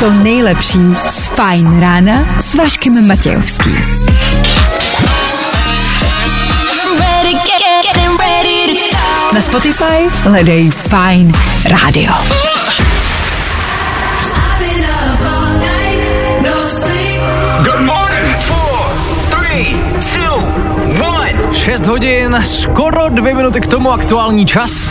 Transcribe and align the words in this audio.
to 0.00 0.10
nejlepší 0.10 0.78
z 1.10 1.26
Fajn 1.26 1.80
rána 1.80 2.40
s 2.40 2.54
Vaškem 2.54 3.08
Matějovským. 3.08 3.82
Na 9.32 9.40
Spotify 9.40 10.08
hledej 10.22 10.70
Fajn 10.70 11.32
rádio. 11.64 12.49
6 21.64 21.86
hodin, 21.86 22.36
skoro 22.42 23.08
dvě 23.08 23.34
minuty 23.34 23.60
k 23.60 23.66
tomu 23.66 23.92
aktuální 23.92 24.46
čas. 24.46 24.90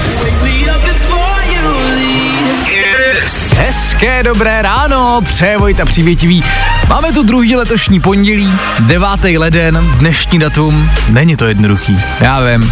Hezké 3.58 4.24
dobré 4.24 4.62
ráno, 4.62 5.22
přeje 5.26 5.58
Vojta 5.58 5.86
Přívětivý. 5.86 6.44
Máme 6.90 7.12
tu 7.12 7.24
druhý 7.24 7.56
letošní 7.56 8.00
pondělí, 8.00 8.54
9. 8.80 9.08
leden, 9.38 9.86
dnešní 9.98 10.40
datum. 10.40 10.92
Není 11.10 11.38
to 11.38 11.46
jednoduchý, 11.46 12.00
já 12.22 12.40
vím. 12.40 12.72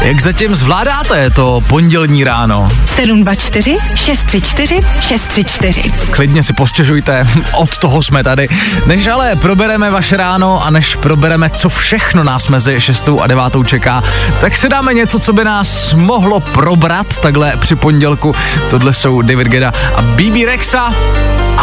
Jak 0.00 0.20
zatím 0.20 0.56
zvládáte 0.56 1.30
to 1.30 1.60
pondělní 1.66 2.24
ráno? 2.24 2.68
724 2.84 3.76
634 3.94 4.80
634. 5.00 5.82
Klidně 6.10 6.42
si 6.42 6.52
postěžujte, 6.52 7.28
od 7.52 7.78
toho 7.78 8.02
jsme 8.02 8.24
tady. 8.24 8.48
Než 8.86 9.06
ale 9.06 9.36
probereme 9.36 9.90
vaše 9.90 10.16
ráno 10.16 10.66
a 10.66 10.70
než 10.70 10.96
probereme, 10.96 11.50
co 11.50 11.68
všechno 11.68 12.24
nás 12.24 12.48
mezi 12.48 12.80
6. 12.80 13.08
a 13.22 13.26
9. 13.26 13.44
čeká, 13.66 14.02
tak 14.40 14.56
si 14.56 14.68
dáme 14.68 14.94
něco, 14.94 15.18
co 15.18 15.32
by 15.32 15.44
nás 15.44 15.94
mohlo 15.94 16.40
probrat 16.40 17.20
takhle 17.20 17.52
při 17.56 17.76
pondělku. 17.76 18.32
Tohle 18.70 18.92
jsou 18.92 19.22
David 19.22 19.48
Geda 19.48 19.72
a 19.96 20.02
BB 20.02 20.46
Rexa. 20.46 20.90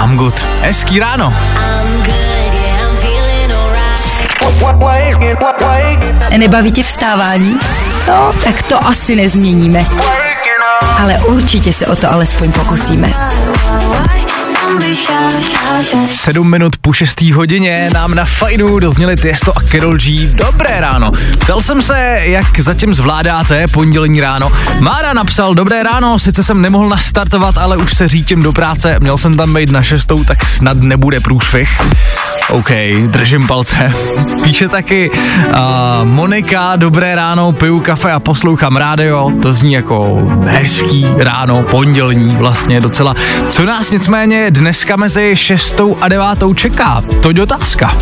I'm 0.03 0.17
good. 0.17 0.45
Hezký 0.61 0.99
ráno. 0.99 1.33
I'm 1.55 2.03
good. 2.03 2.33
Nebaví 6.38 6.71
tě 6.71 6.83
vstávání? 6.83 7.59
No, 8.07 8.33
tak 8.43 8.63
to 8.63 8.87
asi 8.87 9.15
nezměníme. 9.15 9.85
Ale 11.01 11.17
určitě 11.27 11.73
se 11.73 11.87
o 11.87 11.95
to 11.95 12.11
alespoň 12.11 12.51
pokusíme. 12.51 13.13
Sedm 16.08 16.50
minut 16.50 16.78
po 16.81 16.94
6. 16.94 17.22
hodině 17.22 17.89
nám 17.94 18.16
na 18.16 18.25
fajnu 18.25 18.80
dozněli 18.80 19.16
Tiesto 19.16 19.58
a 19.58 19.61
Karol 19.61 19.97
G. 19.97 20.30
Dobré 20.36 20.81
ráno. 20.81 21.11
Ptal 21.39 21.61
jsem 21.61 21.81
se, 21.81 22.17
jak 22.22 22.59
zatím 22.59 22.94
zvládáte 22.94 23.66
pondělní 23.73 24.22
ráno. 24.22 24.52
Mára 24.80 25.14
napsal, 25.14 25.55
dobré 25.55 25.83
ráno, 25.83 26.20
sice 26.20 26.44
jsem 26.44 26.61
nemohl 26.61 26.89
nastartovat, 26.89 27.58
ale 27.58 27.78
už 27.78 27.94
se 27.94 28.08
řítím 28.08 28.44
do 28.44 28.53
práce, 28.53 28.95
měl 29.00 29.17
jsem 29.17 29.38
tam 29.38 29.53
být 29.53 29.72
na 29.72 29.83
šestou, 29.83 30.23
tak 30.23 30.45
snad 30.45 30.77
nebude 30.77 31.20
průšvih. 31.20 31.81
OK, 32.50 32.70
držím 33.08 33.48
palce. 33.48 33.92
Píše 34.44 34.70
taky 34.70 35.11
uh, 35.11 35.55
Monika, 36.03 36.75
dobré 36.75 37.16
ráno, 37.16 37.52
piju 37.52 37.80
kafe 37.80 38.11
a 38.11 38.20
poslouchám 38.20 38.77
rádio. 38.77 39.31
To 39.42 39.53
zní 39.53 39.73
jako 39.73 40.17
hezký 40.45 41.08
ráno, 41.17 41.64
pondělní 41.64 42.36
vlastně 42.36 42.81
docela. 42.81 43.16
Co 43.50 43.66
nás 43.66 43.92
nicméně 43.92 44.52
dneska 44.64 44.95
mezi 44.95 45.31
šestou 45.36 45.97
a 46.02 46.08
devátou 46.08 46.53
čeká? 46.53 47.03
To 47.22 47.31
je 47.31 47.42
otázka. 47.42 47.97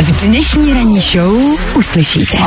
V 0.00 0.26
dnešní 0.26 0.72
ranní 0.72 1.00
show 1.00 1.36
uslyšíte. 1.76 2.38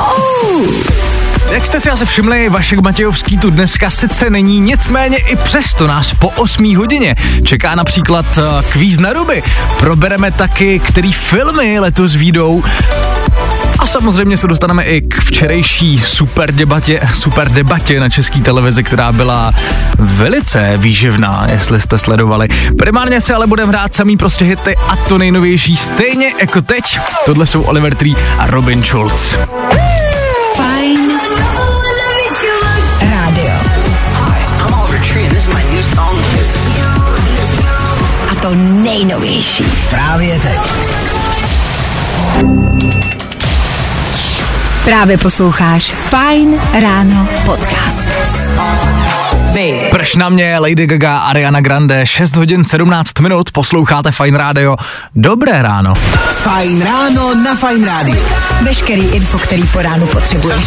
Jak 1.52 1.66
jste 1.66 1.80
si 1.80 1.90
asi 1.90 2.06
všimli, 2.06 2.50
Vašek 2.50 2.80
Matějovský 2.80 3.38
tu 3.38 3.50
dneska 3.50 3.90
sice 3.90 4.30
není, 4.30 4.60
nicméně 4.60 5.18
i 5.18 5.36
přesto 5.36 5.88
nás 5.88 6.14
po 6.14 6.30
8 6.30 6.76
hodině 6.76 7.16
čeká 7.46 7.76
například 7.76 8.26
uh, 8.38 8.62
kvíz 8.72 9.00
na 9.00 9.14
ruby. 9.14 9.44
Probereme 9.80 10.32
taky, 10.32 10.80
který 10.80 11.14
filmy 11.14 11.80
letos 11.80 12.16
výjdou. 12.16 12.64
A 13.80 13.88
samozřejmě 13.88 14.38
se 14.38 14.48
dostaneme 14.48 14.84
i 14.84 15.02
k 15.02 15.22
včerejší 15.22 16.00
super 16.06 16.52
debatě, 16.54 17.02
super 17.14 17.52
debatě 17.52 18.00
na 18.00 18.10
české 18.10 18.40
televizi, 18.40 18.84
která 18.84 19.12
byla 19.12 19.52
velice 20.00 20.74
výživná, 20.78 21.48
jestli 21.52 21.82
jste 21.82 22.00
sledovali. 22.00 22.48
Primárně 22.78 23.22
se 23.22 23.34
ale 23.34 23.48
budeme 23.48 23.72
hrát 23.72 23.96
samý 23.96 24.18
prostě 24.18 24.46
hity 24.46 24.76
a 24.76 24.96
to 24.96 25.18
nejnovější 25.18 25.78
stejně 25.78 26.34
jako 26.40 26.62
teď. 26.62 27.00
Tohle 27.26 27.46
jsou 27.46 27.62
Oliver 27.62 27.96
Tree 27.96 28.16
a 28.38 28.48
Robin 28.48 28.84
Schulz. 28.84 29.36
Fajn 30.56 31.00
rádio. 33.02 33.54
I'm 34.68 34.74
Oliver 34.74 35.02
Tree 35.14 35.26
and 35.26 35.34
this 35.34 35.48
is 35.48 35.54
my 35.54 35.64
new 35.76 35.84
song. 35.84 36.18
A 38.32 38.36
to 38.36 38.56
nejnovější. 38.56 39.64
Právě 39.90 40.40
teď. 40.40 40.89
Právě 44.90 45.18
posloucháš 45.18 45.92
Fajn 45.92 46.62
ráno 46.82 47.28
podcast. 47.46 48.04
Prš 49.92 50.16
na 50.16 50.30
mě, 50.30 50.60
Lady 50.60 50.88
Gaga, 50.88 51.18
Ariana 51.18 51.62
Grande, 51.62 52.06
6 52.06 52.36
hodin 52.36 52.66
17 52.66 53.20
minut, 53.20 53.52
posloucháte 53.52 54.12
Fine 54.12 54.38
Radio. 54.38 54.76
Dobré 55.16 55.62
ráno. 55.62 55.94
Fajn 56.32 56.82
ráno 56.82 57.36
na 57.36 57.56
Fajn 57.56 57.86
rádiu. 57.86 58.24
Veškerý 58.62 59.02
info, 59.02 59.40
který 59.40 59.64
po 59.64 59.82
ránu 59.82 60.08
potřebuješ. 60.08 60.66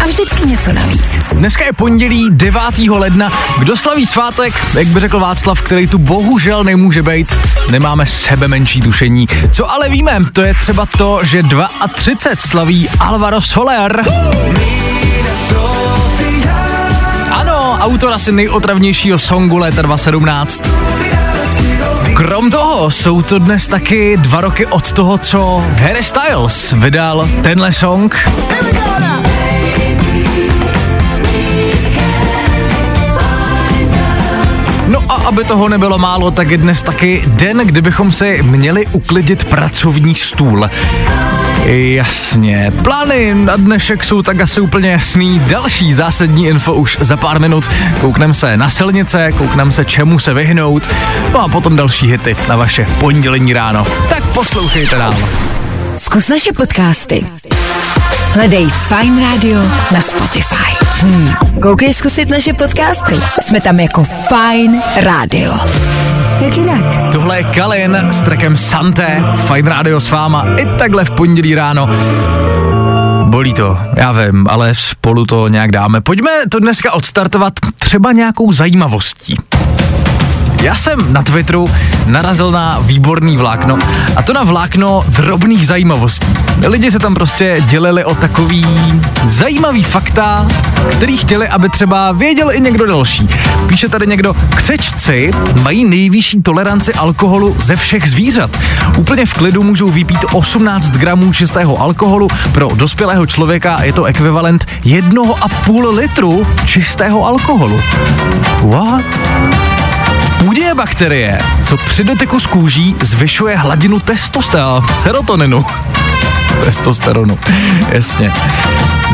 A 0.00 0.04
vždycky 0.04 0.46
něco 0.46 0.72
navíc. 0.72 1.18
Dneska 1.32 1.64
je 1.64 1.72
pondělí 1.72 2.28
9. 2.30 2.60
ledna. 2.78 3.32
Kdo 3.58 3.76
slaví 3.76 4.06
svátek, 4.06 4.54
jak 4.74 4.86
by 4.86 5.00
řekl 5.00 5.20
Václav, 5.20 5.60
který 5.60 5.86
tu 5.86 5.98
bohužel 5.98 6.64
nemůže 6.64 7.02
být, 7.02 7.36
nemáme 7.70 8.06
sebe 8.06 8.48
menší 8.48 8.80
tušení. 8.80 9.28
Co 9.52 9.72
ale 9.72 9.88
víme, 9.88 10.18
to 10.32 10.42
je 10.42 10.54
třeba 10.54 10.86
to, 10.86 11.20
že 11.22 11.42
32 11.94 12.36
slaví 12.38 12.88
Alvaro 13.00 13.40
Soler. 13.40 14.04
Ano, 14.08 14.30
autor 17.90 18.12
asi 18.12 18.32
nejotravnějšího 18.32 19.18
songu 19.18 19.58
léta 19.58 19.82
2017. 19.82 20.62
Krom 22.14 22.50
toho 22.50 22.90
jsou 22.90 23.22
to 23.22 23.38
dnes 23.38 23.68
taky 23.68 24.16
dva 24.16 24.40
roky 24.40 24.66
od 24.66 24.92
toho, 24.92 25.18
co 25.18 25.64
Harry 25.74 26.02
Styles 26.02 26.72
vydal 26.72 27.28
tenhle 27.42 27.72
song. 27.72 28.28
No 34.88 35.04
a 35.08 35.14
aby 35.14 35.44
toho 35.44 35.68
nebylo 35.68 35.98
málo, 35.98 36.30
tak 36.30 36.50
je 36.50 36.58
dnes 36.58 36.82
taky 36.82 37.24
den, 37.26 37.58
kdybychom 37.58 38.12
si 38.12 38.42
měli 38.42 38.86
uklidit 38.86 39.44
pracovní 39.44 40.14
stůl. 40.14 40.70
Jasně, 41.66 42.72
plány 42.84 43.34
na 43.34 43.56
dnešek 43.56 44.04
jsou 44.04 44.22
tak 44.22 44.40
asi 44.40 44.60
úplně 44.60 44.90
jasný. 44.90 45.38
Další 45.38 45.92
zásadní 45.92 46.46
info 46.46 46.74
už 46.74 46.98
za 47.00 47.16
pár 47.16 47.40
minut. 47.40 47.70
Koukneme 48.00 48.34
se 48.34 48.56
na 48.56 48.70
silnice, 48.70 49.32
koukneme 49.32 49.72
se 49.72 49.84
čemu 49.84 50.18
se 50.18 50.34
vyhnout. 50.34 50.88
No 51.32 51.40
a 51.40 51.48
potom 51.48 51.76
další 51.76 52.06
hity 52.06 52.36
na 52.48 52.56
vaše 52.56 52.86
pondělení 53.00 53.52
ráno. 53.52 53.86
Tak 54.08 54.24
poslouchejte 54.24 54.98
dál. 54.98 55.14
Zkus 55.96 56.28
naše 56.28 56.52
podcasty. 56.52 57.26
Hledej 58.34 58.68
Fine 58.68 59.30
Radio 59.30 59.60
na 59.92 60.00
Spotify. 60.00 60.84
Hmm. 61.00 61.34
Koukej 61.62 61.94
zkusit 61.94 62.28
naše 62.28 62.52
podcasty. 62.52 63.20
Jsme 63.40 63.60
tam 63.60 63.80
jako 63.80 64.04
Fine 64.04 64.82
Radio. 64.96 65.54
Jak 66.40 66.56
jinak? 66.56 67.12
Tohle 67.12 67.36
je 67.36 67.44
Kalin 67.44 67.96
s 68.10 68.22
trackem 68.22 68.56
Santé, 68.56 69.24
Fine 69.46 69.70
Radio 69.70 70.00
s 70.00 70.10
váma 70.10 70.46
i 70.56 70.66
takhle 70.78 71.04
v 71.04 71.10
pondělí 71.10 71.54
ráno. 71.54 71.88
Bolí 73.24 73.54
to, 73.54 73.78
já 73.96 74.12
vím, 74.12 74.46
ale 74.50 74.74
spolu 74.74 75.26
to 75.26 75.48
nějak 75.48 75.70
dáme. 75.70 76.00
Pojďme 76.00 76.30
to 76.48 76.60
dneska 76.60 76.92
odstartovat 76.92 77.52
třeba 77.78 78.12
nějakou 78.12 78.52
zajímavostí. 78.52 79.36
Já 80.62 80.76
jsem 80.76 81.12
na 81.12 81.22
Twitteru 81.22 81.70
narazil 82.06 82.50
na 82.50 82.78
výborný 82.80 83.36
vlákno 83.36 83.78
a 84.16 84.22
to 84.22 84.32
na 84.32 84.44
vlákno 84.44 85.04
drobných 85.08 85.66
zajímavostí. 85.66 86.26
Lidi 86.66 86.90
se 86.90 86.98
tam 86.98 87.14
prostě 87.14 87.62
dělili 87.66 88.04
o 88.04 88.14
takový 88.14 88.66
zajímavý 89.24 89.84
fakta, 89.84 90.46
který 90.92 91.16
chtěli, 91.16 91.48
aby 91.48 91.68
třeba 91.68 92.12
věděl 92.12 92.52
i 92.52 92.60
někdo 92.60 92.86
další. 92.86 93.28
Píše 93.66 93.88
tady 93.88 94.06
někdo, 94.06 94.36
křečci 94.54 95.30
mají 95.62 95.84
nejvyšší 95.84 96.42
toleranci 96.42 96.94
alkoholu 96.94 97.56
ze 97.58 97.76
všech 97.76 98.10
zvířat. 98.10 98.60
Úplně 98.96 99.26
v 99.26 99.34
klidu 99.34 99.62
můžou 99.62 99.88
vypít 99.88 100.24
18 100.32 100.90
gramů 100.90 101.32
čistého 101.32 101.80
alkoholu. 101.80 102.28
Pro 102.52 102.68
dospělého 102.74 103.26
člověka 103.26 103.82
je 103.82 103.92
to 103.92 104.04
ekvivalent 104.04 104.66
1,5 104.84 105.94
litru 105.94 106.46
čistého 106.66 107.26
alkoholu. 107.26 107.80
What? 108.62 109.79
Půdě 110.40 110.62
je 110.62 110.74
bakterie, 110.74 111.38
co 111.64 111.76
při 111.76 112.04
dotyku 112.04 112.40
s 112.40 112.46
kůží 112.46 112.96
zvyšuje 113.02 113.56
hladinu 113.56 114.00
testosteronu, 114.00 114.86
serotoninu. 114.94 115.64
Testosteronu. 116.64 117.38
Jasně. 117.92 118.32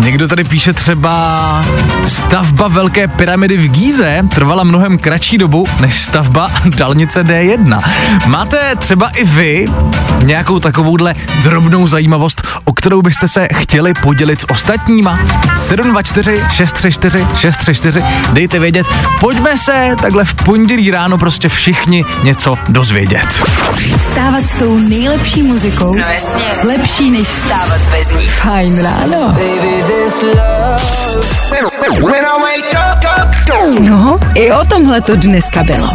Někdo 0.00 0.28
tady 0.28 0.44
píše 0.44 0.72
třeba 0.72 1.64
stavba 2.06 2.68
velké 2.68 3.08
pyramidy 3.08 3.56
v 3.56 3.68
Gíze 3.68 4.22
trvala 4.34 4.64
mnohem 4.64 4.98
kratší 4.98 5.38
dobu 5.38 5.66
než 5.80 6.00
stavba 6.00 6.50
dálnice 6.76 7.24
D1. 7.24 7.82
Máte 8.26 8.76
třeba 8.78 9.08
i 9.08 9.24
vy 9.24 9.66
nějakou 10.22 10.60
takovouhle 10.60 11.14
drobnou 11.42 11.86
zajímavost, 11.86 12.42
o 12.64 12.72
kterou 12.72 13.02
byste 13.02 13.28
se 13.28 13.48
chtěli 13.54 13.92
podělit 13.94 14.40
s 14.40 14.50
ostatníma? 14.50 15.18
724 15.56 16.42
634 16.50 17.26
634 17.36 18.02
dejte 18.32 18.58
vědět. 18.58 18.86
Pojďme 19.20 19.58
se 19.58 19.96
takhle 20.02 20.24
v 20.24 20.34
pondělí 20.34 20.90
ráno 20.90 21.18
prostě 21.18 21.48
všichni 21.48 22.04
něco 22.22 22.58
dozvědět. 22.68 23.26
Vstávat 24.00 24.44
s 24.44 24.58
tou 24.58 24.78
nejlepší 24.78 25.42
muzikou. 25.42 25.94
No 25.94 26.04
jasně. 26.12 26.44
Lepší 26.64 27.10
než 27.10 27.28
vstávat 27.36 27.80
bez 27.90 28.12
ní. 28.12 28.24
Fajn 28.26 28.82
ráno. 28.82 29.32
When 32.00 32.24
I 32.24 32.36
wake 32.42 32.74
up, 32.74 33.04
up, 33.04 33.80
No, 33.80 34.18
i 34.34 34.52
o 34.52 34.64
tomhle 34.64 35.00
to 35.00 35.16
dneska 35.16 35.62
bylo. 35.62 35.88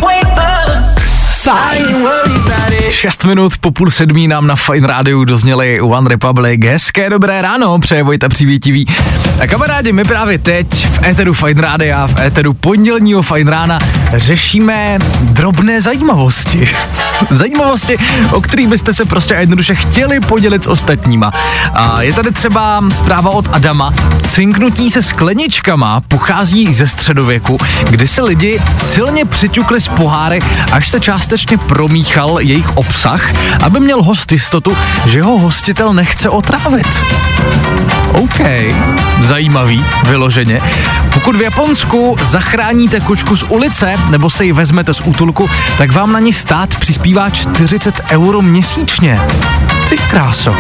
Fajn. 1.44 2.08
Worry 2.92 2.98
about 2.98 2.98
it. 2.98 3.02
6 3.02 3.26
minut 3.26 3.58
po 3.58 3.72
půl 3.72 3.92
sedmí 3.92 4.28
nám 4.28 4.48
na 4.48 4.56
Fine 4.56 4.88
Rádiu 4.88 5.26
dozněli 5.26 5.82
One 5.82 6.10
Republic. 6.10 6.66
Hezké 6.66 7.10
dobré 7.10 7.42
ráno, 7.42 7.80
přeje 7.80 8.04
Vojta 8.04 8.30
Přivítivý. 8.30 8.86
A 9.40 9.48
kamarádi, 9.48 9.94
my 9.94 10.04
právě 10.04 10.38
teď 10.38 10.88
v 10.88 11.04
éteru 11.04 11.34
Fine 11.34 11.62
Rádia, 11.62 12.08
v 12.08 12.20
éteru 12.20 12.54
pondělního 12.54 13.22
Fine 13.22 13.52
Rána 13.52 13.80
řešíme 14.14 14.98
drobné 15.22 15.82
zajímavosti. 15.82 16.70
zajímavosti, 17.30 17.98
o 18.32 18.42
kterých 18.42 18.68
byste 18.68 18.94
se 18.94 19.06
prostě 19.06 19.34
jednoduše 19.34 19.76
chtěli 19.76 20.20
podělit 20.20 20.64
s 20.64 20.68
ostatníma. 20.68 21.32
A 21.74 22.02
je 22.02 22.14
tady 22.14 22.32
třeba 22.32 22.84
zpráva 22.92 23.30
od 23.30 23.50
Adama. 23.52 23.94
Cinknutí 24.28 24.90
se 24.90 25.04
skleničkama 25.04 26.02
pochází 26.02 26.74
ze 26.74 26.88
středověku, 26.88 27.58
kdy 27.90 28.08
se 28.08 28.22
lidi 28.22 28.62
silně 28.78 29.26
přiťukli 29.26 29.82
z 29.82 29.88
poháry, 29.88 30.40
až 30.72 30.90
se 30.90 31.00
částečně 31.00 31.58
promíchal 31.58 32.38
jejich 32.40 32.78
obsah, 32.82 33.34
aby 33.64 33.80
měl 33.80 34.04
host 34.04 34.32
jistotu, 34.32 34.78
že 35.08 35.22
ho 35.22 35.38
hostitel 35.38 35.94
nechce 35.94 36.30
otrávit. 36.30 37.04
OK, 38.14 38.40
zajímavý, 39.22 39.86
vyloženě. 40.08 40.62
Pokud 41.14 41.36
v 41.36 41.42
Japonsku 41.42 42.18
zachráníte 42.24 43.00
kočku 43.00 43.38
z 43.38 43.44
ulice 43.44 43.96
nebo 44.10 44.30
se 44.30 44.46
ji 44.46 44.52
vezmete 44.52 44.94
z 44.94 45.02
útulku, 45.02 45.50
tak 45.78 45.92
vám 45.92 46.14
na 46.14 46.20
ní 46.20 46.34
stát 46.34 46.76
přispívá 46.76 47.30
40 47.30 48.02
euro 48.10 48.42
měsíčně. 48.42 49.22
Ty 49.90 49.98
kráso, 49.98 50.56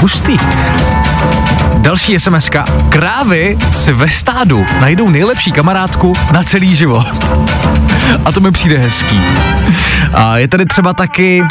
hustý. 0.00 0.38
Další 1.86 2.20
sms 2.20 2.50
Krávy 2.88 3.58
si 3.72 3.92
ve 3.92 4.10
stádu 4.10 4.66
najdou 4.80 5.10
nejlepší 5.10 5.52
kamarádku 5.52 6.12
na 6.32 6.42
celý 6.42 6.76
život. 6.76 7.06
A 8.24 8.32
to 8.32 8.40
mi 8.40 8.50
přijde 8.50 8.78
hezký. 8.78 9.20
A 10.14 10.38
je 10.38 10.48
tady 10.48 10.66
třeba 10.66 10.92
taky 10.92 11.42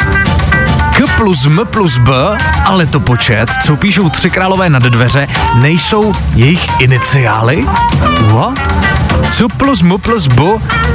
K 0.97 1.17
plus 1.17 1.45
M 1.45 1.61
plus 1.71 1.97
B, 1.97 2.37
ale 2.65 2.85
to 2.85 2.99
počet, 2.99 3.49
co 3.63 3.75
píšou 3.75 4.09
tři 4.09 4.29
králové 4.29 4.69
nad 4.69 4.83
dveře, 4.83 5.27
nejsou 5.55 6.13
jejich 6.35 6.81
iniciály? 6.81 7.65
What? 8.19 8.94
Co 9.33 9.49
plus 9.49 9.81
M 9.81 9.97
plus 10.01 10.27
B 10.27 10.43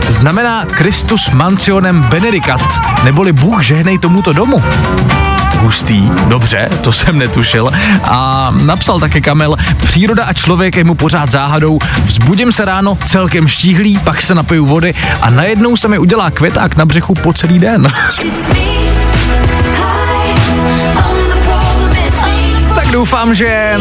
znamená 0.09 0.65
Christus 0.65 1.31
mansionem 1.31 2.03
benedicat, 2.03 2.81
neboli 3.05 3.33
Bůh 3.33 3.63
žehnej 3.63 3.99
tomuto 3.99 4.33
domu. 4.33 4.63
Hustý, 5.59 6.11
dobře, 6.29 6.69
to 6.83 6.93
jsem 6.93 7.19
netušil. 7.19 7.71
A 8.05 8.51
napsal 8.65 9.01
také 9.01 9.21
Kamil, 9.21 9.57
příroda 9.83 10.25
a 10.25 10.33
člověk 10.33 10.77
je 10.77 10.85
mu 10.85 10.95
pořád 10.95 11.31
záhadou, 11.31 11.79
vzbudím 12.05 12.53
se 12.53 12.65
ráno 12.65 12.99
celkem 13.07 13.49
štíhlý, 13.49 13.99
pak 13.99 14.23
se 14.23 14.35
napiju 14.35 14.67
vody 14.67 14.95
a 15.23 15.31
najednou 15.31 15.77
se 15.77 15.89
mi 15.89 15.99
udělá 15.99 16.31
květák 16.31 16.77
na 16.77 16.85
břechu 16.85 17.15
po 17.15 17.33
celý 17.33 17.59
den. 17.59 17.93
Doufám, 22.93 23.35
že 23.35 23.75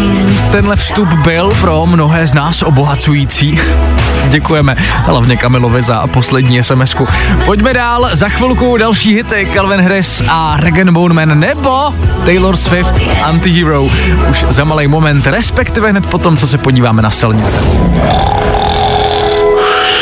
tenhle 0.52 0.76
vstup 0.76 1.08
byl 1.08 1.52
pro 1.62 1.86
mnohé 1.86 2.28
z 2.28 2.34
nás 2.34 2.62
obohacující. 2.62 3.60
Děkujeme 4.30 4.76
hlavně 5.06 5.38
Kamilovi 5.38 5.82
za 5.82 6.08
poslední 6.08 6.64
sms 6.64 6.96
-ku. 6.96 7.08
Pojďme 7.46 7.74
dál, 7.74 8.10
za 8.14 8.30
chvilku 8.30 8.78
další 8.78 9.16
hity 9.16 9.48
Calvin 9.54 9.82
Harris 9.82 10.24
a 10.30 10.58
Regan 10.60 10.94
Bone 10.94 11.14
Man 11.14 11.40
nebo 11.40 11.94
Taylor 12.26 12.58
Swift 12.58 13.02
Antihero. 13.24 13.84
Už 14.30 14.46
za 14.50 14.64
malý 14.64 14.88
moment, 14.88 15.28
respektive 15.28 15.90
hned 15.90 16.06
potom, 16.06 16.38
co 16.38 16.48
se 16.48 16.58
podíváme 16.58 17.02
na 17.02 17.12
silnice. 17.12 17.60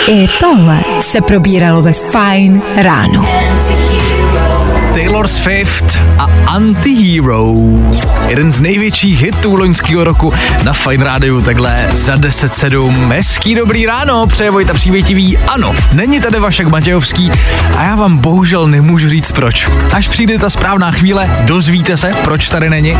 I 0.08 0.28
tohle 0.40 0.80
se 1.00 1.22
probíralo 1.22 1.82
ve 1.82 1.94
Fajn 1.94 2.62
ráno. 2.76 3.26
Taylor 5.08 5.28
Swift 5.28 6.02
a 6.20 6.30
Antihero. 6.48 7.54
Jeden 8.28 8.52
z 8.52 8.60
největších 8.60 9.22
hitů 9.22 9.56
loňského 9.56 10.04
roku 10.04 10.34
na 10.64 10.74
Fine 10.74 11.04
Rádiu, 11.04 11.42
takhle 11.42 11.88
za 11.94 12.16
10.7. 12.16 13.08
Hezký 13.08 13.56
dobrý 13.56 13.86
ráno, 13.86 14.28
přeje 14.28 14.52
Vojta 14.52 14.74
Přívětivý. 14.74 15.38
Ano, 15.38 15.76
není 15.94 16.20
tady 16.22 16.40
Vašek 16.40 16.68
Matějovský 16.68 17.32
a 17.78 17.84
já 17.84 17.96
vám 17.96 18.18
bohužel 18.18 18.68
nemůžu 18.68 19.10
říct 19.10 19.32
proč. 19.32 19.68
Až 19.94 20.08
přijde 20.08 20.40
ta 20.40 20.50
správná 20.50 20.92
chvíle, 20.92 21.30
dozvíte 21.46 21.98
se, 21.98 22.12
proč 22.24 22.50
tady 22.50 22.70
není. 22.70 22.98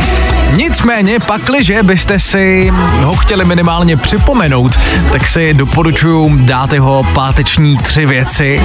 Nicméně, 0.56 1.20
pakliže 1.20 1.82
byste 1.82 2.18
si 2.20 2.72
ho 3.04 3.16
chtěli 3.16 3.44
minimálně 3.44 3.96
připomenout, 3.96 4.78
tak 5.12 5.28
si 5.28 5.54
doporučuji 5.54 6.38
dát 6.38 6.72
jeho 6.72 7.02
páteční 7.14 7.76
tři 7.76 8.06
věci. 8.06 8.62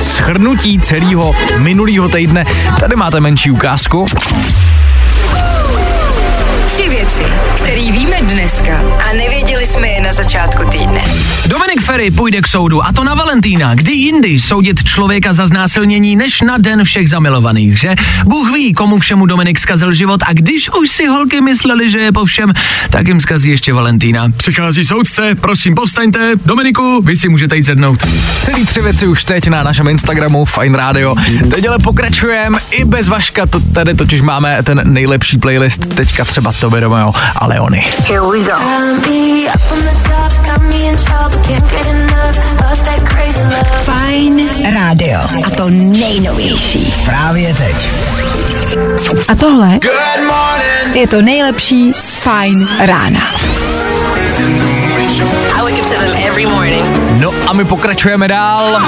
Schrnutí 0.00 0.80
celého 0.80 1.34
minulého 1.58 2.08
týdne. 2.08 2.44
Tady 2.82 2.96
máte 2.96 3.20
menší 3.20 3.50
ukázku. 3.50 4.06
Věci, 7.02 7.22
které 7.56 7.92
víme 7.92 8.16
dneska 8.20 8.80
a 9.10 9.12
nevěděli 9.12 9.66
jsme 9.66 9.88
je 9.88 10.00
na 10.00 10.12
začátku 10.12 10.70
týdne. 10.70 11.04
Dominik 11.46 11.82
Ferry 11.82 12.10
půjde 12.10 12.40
k 12.40 12.48
soudu 12.48 12.84
a 12.84 12.92
to 12.92 13.04
na 13.04 13.14
Valentína. 13.14 13.74
Kdy 13.74 13.92
jindy 13.92 14.40
soudit 14.40 14.84
člověka 14.84 15.32
za 15.32 15.46
znásilnění 15.46 16.16
než 16.16 16.40
na 16.40 16.58
den 16.58 16.84
všech 16.84 17.10
zamilovaných, 17.10 17.80
že? 17.80 17.94
Bůh 18.24 18.52
ví, 18.54 18.74
komu 18.74 18.98
všemu 18.98 19.26
Dominik 19.26 19.58
zkazil 19.58 19.92
život 19.92 20.20
a 20.26 20.32
když 20.32 20.70
už 20.70 20.90
si 20.90 21.06
holky 21.06 21.40
mysleli, 21.40 21.90
že 21.90 21.98
je 21.98 22.12
po 22.12 22.24
všem, 22.24 22.52
tak 22.90 23.08
jim 23.08 23.20
zkazí 23.20 23.50
ještě 23.50 23.72
Valentína. 23.72 24.32
Přichází 24.36 24.84
soudce, 24.84 25.34
prosím 25.34 25.74
povstaňte. 25.74 26.32
Dominiku, 26.46 27.02
vy 27.02 27.16
si 27.16 27.28
můžete 27.28 27.56
jít 27.56 27.64
sednout. 27.64 28.06
Celý 28.42 28.66
tři 28.66 28.80
věci 28.80 29.06
už 29.06 29.24
teď 29.24 29.48
na 29.48 29.62
našem 29.62 29.88
Instagramu 29.88 30.44
Fine 30.44 30.78
Radio. 30.78 31.14
Teď 31.50 31.68
ale 31.68 31.78
pokračujeme 31.78 32.58
i 32.70 32.84
bez 32.84 33.08
Vaška, 33.08 33.46
to 33.46 33.60
tady 33.60 33.94
totiž 33.94 34.20
máme 34.20 34.62
ten 34.62 34.80
nejlepší 34.84 35.38
playlist, 35.38 35.94
teďka 35.94 36.24
třeba 36.24 36.52
Toby 36.52 36.80
Romeo 36.92 37.12
a 37.40 37.48
Leony. 37.48 37.80
Here 38.06 38.22
we 38.22 38.44
go. 38.44 38.52
Got 38.52 39.08
me 39.08 39.48
up 39.48 39.72
on 39.72 39.78
the 39.78 39.96
top, 40.04 40.32
got 40.44 40.60
me 40.68 40.88
in 40.88 40.96
trouble, 40.96 41.38
can't 41.42 41.64
get 41.70 41.86
enough 41.86 42.36
of 42.70 42.84
that 42.84 43.00
crazy 43.08 43.40
love. 43.40 43.84
Fajn 43.84 44.48
rádio. 44.74 45.20
A 45.46 45.50
to 45.56 45.70
nejnovější. 45.70 46.94
Právě 47.04 47.54
teď. 47.54 47.88
A 49.28 49.34
tohle 49.34 49.68
Good 49.68 50.26
morning. 50.26 50.96
je 50.96 51.06
to 51.06 51.22
nejlepší 51.22 51.92
z 51.98 52.16
Fajn 52.16 52.68
rána. 52.80 53.20
No 57.12 57.30
a 57.46 57.52
my 57.52 57.64
pokračujeme 57.64 58.28
dál. 58.28 58.82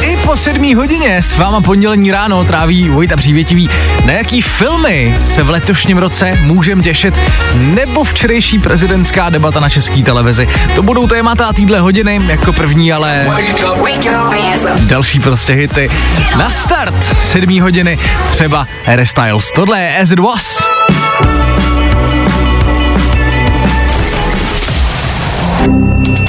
I 0.00 0.16
po 0.16 0.36
sedmý 0.36 0.74
hodině 0.74 1.22
s 1.22 1.36
váma 1.36 1.60
pondělení 1.60 2.12
ráno 2.12 2.44
tráví 2.44 2.88
Vojta 2.88 3.16
Přívětivý. 3.16 3.70
Na 4.04 4.12
jaký 4.12 4.42
filmy 4.42 5.18
se 5.24 5.42
v 5.42 5.50
letošním 5.50 5.98
roce 5.98 6.32
můžeme 6.42 6.82
těšit? 6.82 7.20
Nebo 7.54 8.04
včerejší 8.04 8.58
prezidentská 8.58 9.30
debata 9.30 9.60
na 9.60 9.68
české 9.68 10.02
televizi? 10.02 10.48
To 10.74 10.82
budou 10.82 11.06
témata 11.06 11.52
týdle 11.52 11.80
hodiny, 11.80 12.20
jako 12.26 12.52
první, 12.52 12.92
ale 12.92 13.26
další 14.80 15.20
prostě 15.20 15.52
hity. 15.52 15.90
Na 16.36 16.50
start 16.50 17.16
sedmý 17.24 17.60
hodiny 17.60 17.98
třeba 18.30 18.66
Harry 18.84 19.06
Styles. 19.06 19.52
Tohle 19.52 19.80
je 19.80 19.98
As 19.98 20.10
It 20.10 20.18
Was. 20.18 20.62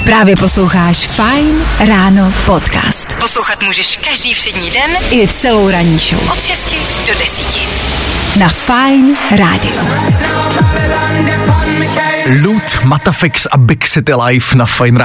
Právě 0.08 0.36
posloucháš 0.36 1.08
Fine 1.08 1.66
Ráno 1.88 2.34
podcast. 2.46 3.14
Poslouchat 3.14 3.64
můžeš 3.64 4.00
každý 4.10 4.34
všední 4.34 4.72
den 4.72 4.98
i 5.12 5.28
celou 5.28 5.70
ranní 5.70 5.98
show. 5.98 6.32
Od 6.32 6.44
6 6.44 6.76
do 7.08 7.20
10. 7.20 8.40
Na 8.40 8.50
Fine 8.50 9.18
Rádiu. 9.38 9.74
Loot, 12.44 12.84
Matafix 12.84 13.48
a 13.52 13.58
Big 13.58 13.90
City 13.90 14.14
Life 14.14 14.58
na 14.58 14.66
Fine 14.66 15.00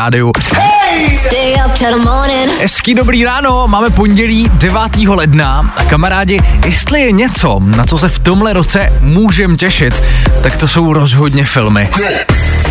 morning. 1.99 2.61
Hezký 2.61 2.94
dobrý 2.94 3.25
ráno, 3.25 3.68
máme 3.68 3.90
pondělí 3.90 4.50
9. 4.52 4.80
ledna 5.09 5.73
a 5.76 5.85
kamarádi, 5.85 6.40
jestli 6.66 7.00
je 7.00 7.12
něco, 7.12 7.61
na 7.61 7.85
co 7.85 7.99
se 7.99 8.09
v 8.09 8.18
tomhle 8.18 8.52
roce 8.52 8.92
můžem 9.00 9.56
těšit, 9.56 10.02
tak 10.42 10.56
to 10.56 10.68
jsou 10.68 10.92
rozhodně 10.92 11.44
filmy. 11.44 11.88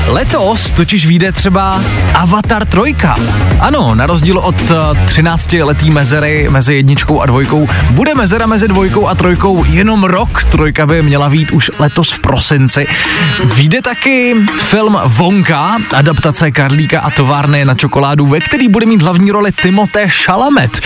Letos 0.08 0.72
totiž 0.72 1.06
vyjde 1.06 1.32
třeba 1.32 1.82
Avatar 2.14 2.66
3. 2.66 2.80
Ano, 3.60 3.96
na 3.96 4.06
rozdíl 4.06 4.38
od 4.38 4.56
13 5.06 5.54
letý 5.54 5.92
mezery 5.92 6.48
mezi 6.50 6.74
jedničkou 6.74 7.22
a 7.22 7.26
dvojkou, 7.26 7.70
bude 7.90 8.16
mezera 8.16 8.46
mezi 8.46 8.68
dvojkou 8.68 9.08
a 9.08 9.16
trojkou 9.16 9.66
jenom 9.66 10.04
rok. 10.04 10.44
Trojka 10.44 10.86
by 10.86 11.02
měla 11.02 11.30
být 11.30 11.52
už 11.52 11.72
letos 11.80 12.12
v 12.12 12.20
prosinci. 12.20 12.88
Vyjde 13.56 13.82
taky 13.82 14.36
film 14.58 15.00
Vonka, 15.06 15.78
adaptace 15.94 16.52
Karlíka 16.52 17.00
a 17.00 17.10
továrny 17.10 17.66
na 17.66 17.76
čokoládu, 17.76 18.26
ve 18.26 18.40
který 18.40 18.68
bude 18.68 18.86
mít 18.86 19.02
hlavní 19.02 19.32
roli 19.32 19.52
Timothée 19.52 20.08
Chalamet. 20.10 20.82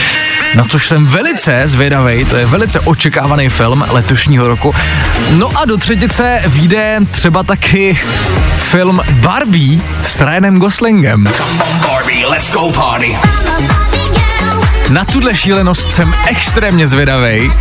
Na 0.55 0.63
což 0.63 0.87
jsem 0.87 1.05
velice 1.05 1.61
zvědavý, 1.65 2.25
to 2.25 2.35
je 2.35 2.45
velice 2.45 2.79
očekávaný 2.79 3.49
film 3.49 3.85
letošního 3.89 4.47
roku. 4.47 4.75
No 5.31 5.57
a 5.57 5.65
do 5.65 5.77
třetice 5.77 6.41
vyjde 6.47 6.99
třeba 7.11 7.43
taky 7.43 7.99
film 8.59 9.01
Barbie 9.11 9.79
s 10.03 10.21
Ryanem 10.21 10.59
Goslingem. 10.59 11.29
Barbie, 11.87 12.27
let's 12.27 12.51
go 12.51 12.71
party. 12.71 13.17
Na 14.89 15.05
tuhle 15.05 15.35
šílenost 15.35 15.93
jsem 15.93 16.13
extrémně 16.27 16.87
zvědavý. 16.87 17.51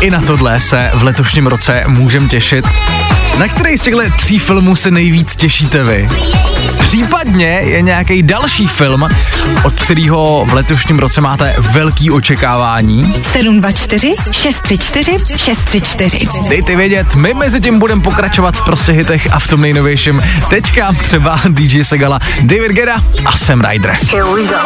I 0.00 0.10
na 0.10 0.20
tohle 0.20 0.60
se 0.60 0.90
v 0.94 1.02
letošním 1.02 1.46
roce 1.46 1.84
můžem 1.86 2.28
těšit. 2.28 2.66
Na 3.38 3.48
který 3.48 3.78
z 3.78 3.82
těchto 3.82 4.00
tří 4.16 4.38
filmů 4.38 4.76
se 4.76 4.90
nejvíc 4.90 5.36
těšíte 5.36 5.84
vy? 5.84 6.08
Případně 6.78 7.46
je 7.46 7.82
nějaký 7.82 8.22
další 8.22 8.66
film, 8.66 9.08
od 9.64 9.80
kterého 9.80 10.46
v 10.48 10.54
letošním 10.54 10.98
roce 10.98 11.20
máte 11.20 11.54
velký 11.58 12.10
očekávání. 12.10 13.14
724 13.22 14.14
634 14.32 15.12
634. 15.36 16.26
Dejte 16.48 16.76
vědět, 16.76 17.14
my 17.14 17.34
mezi 17.34 17.60
tím 17.60 17.78
budeme 17.78 18.02
pokračovat 18.02 18.56
v 18.56 18.64
prostě 18.64 18.92
hitech 18.92 19.32
a 19.32 19.38
v 19.38 19.46
tom 19.46 19.60
nejnovějším. 19.60 20.22
Teďka 20.50 20.92
třeba 20.92 21.40
DJ 21.48 21.84
Segala, 21.84 22.18
David 22.40 22.72
Geda 22.72 22.96
a 23.26 23.36
Sam 23.36 23.60
Ryder. 23.60 23.92
Here 24.12 24.24
we 24.24 24.42
go. 24.42 24.56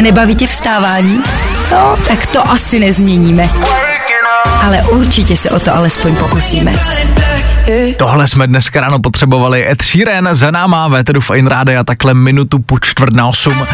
Nebaví 0.00 0.34
tě 0.34 0.46
vstávání? 0.46 1.22
No, 1.72 1.96
tak 2.08 2.26
to 2.26 2.50
asi 2.50 2.80
nezměníme. 2.80 3.48
Ale 4.66 4.82
určitě 4.82 5.36
se 5.36 5.50
o 5.50 5.60
to 5.60 5.74
alespoň 5.74 6.16
pokusíme. 6.16 6.72
Tohle 7.96 8.28
jsme 8.28 8.46
dnes 8.46 8.70
ráno 8.74 8.98
potřebovali. 8.98 9.70
Ed 9.70 9.82
Sheeran 9.82 10.28
za 10.32 10.50
náma, 10.50 10.88
Véteru 10.88 11.20
Fine 11.20 11.50
Rádia, 11.50 11.84
takhle 11.84 12.14
minutu 12.14 12.58
po 12.58 12.78
čtvrt 12.78 13.14
na 13.14 13.26
osm. 13.26 13.66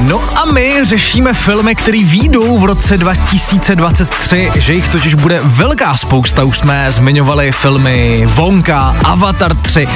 No 0.00 0.20
a 0.36 0.44
my 0.44 0.74
řešíme 0.82 1.34
filmy, 1.34 1.74
které 1.74 2.04
výjdou 2.04 2.58
v 2.58 2.64
roce 2.64 2.96
2023, 2.96 4.50
že 4.54 4.72
jich 4.72 4.88
totiž 4.88 5.14
bude 5.14 5.40
velká 5.44 5.96
spousta. 5.96 6.44
Už 6.44 6.58
jsme 6.58 6.92
zmiňovali 6.92 7.52
filmy 7.52 8.22
Vonka, 8.26 8.96
Avatar 9.04 9.56
3, 9.56 9.86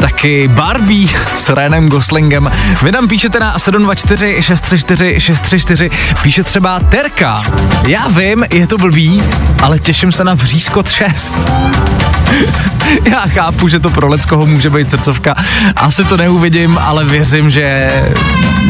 taky 0.00 0.48
Barbie 0.48 1.08
s 1.36 1.48
Ryanem 1.54 1.88
Goslingem. 1.88 2.50
Vy 2.82 2.92
nám 2.92 3.08
píšete 3.08 3.40
na 3.40 3.58
724 3.58 4.42
634 4.42 5.20
634, 5.20 5.90
píše 6.22 6.44
třeba 6.44 6.80
Terka. 6.80 7.42
Já 7.86 8.08
vím, 8.08 8.44
je 8.52 8.66
to 8.66 8.78
blbý, 8.78 9.22
ale 9.62 9.78
těším 9.78 10.12
se 10.12 10.24
na 10.24 10.34
Vřízkot 10.34 10.90
6. 10.90 11.38
Já 13.10 13.20
chápu, 13.20 13.68
že 13.68 13.80
to 13.80 13.90
pro 13.90 14.08
Leckoho 14.08 14.46
může 14.46 14.70
být 14.70 14.90
srdcovka. 14.90 15.34
Asi 15.76 16.04
to 16.04 16.16
neuvidím, 16.16 16.78
ale 16.78 17.04
věřím, 17.04 17.50
že 17.50 17.90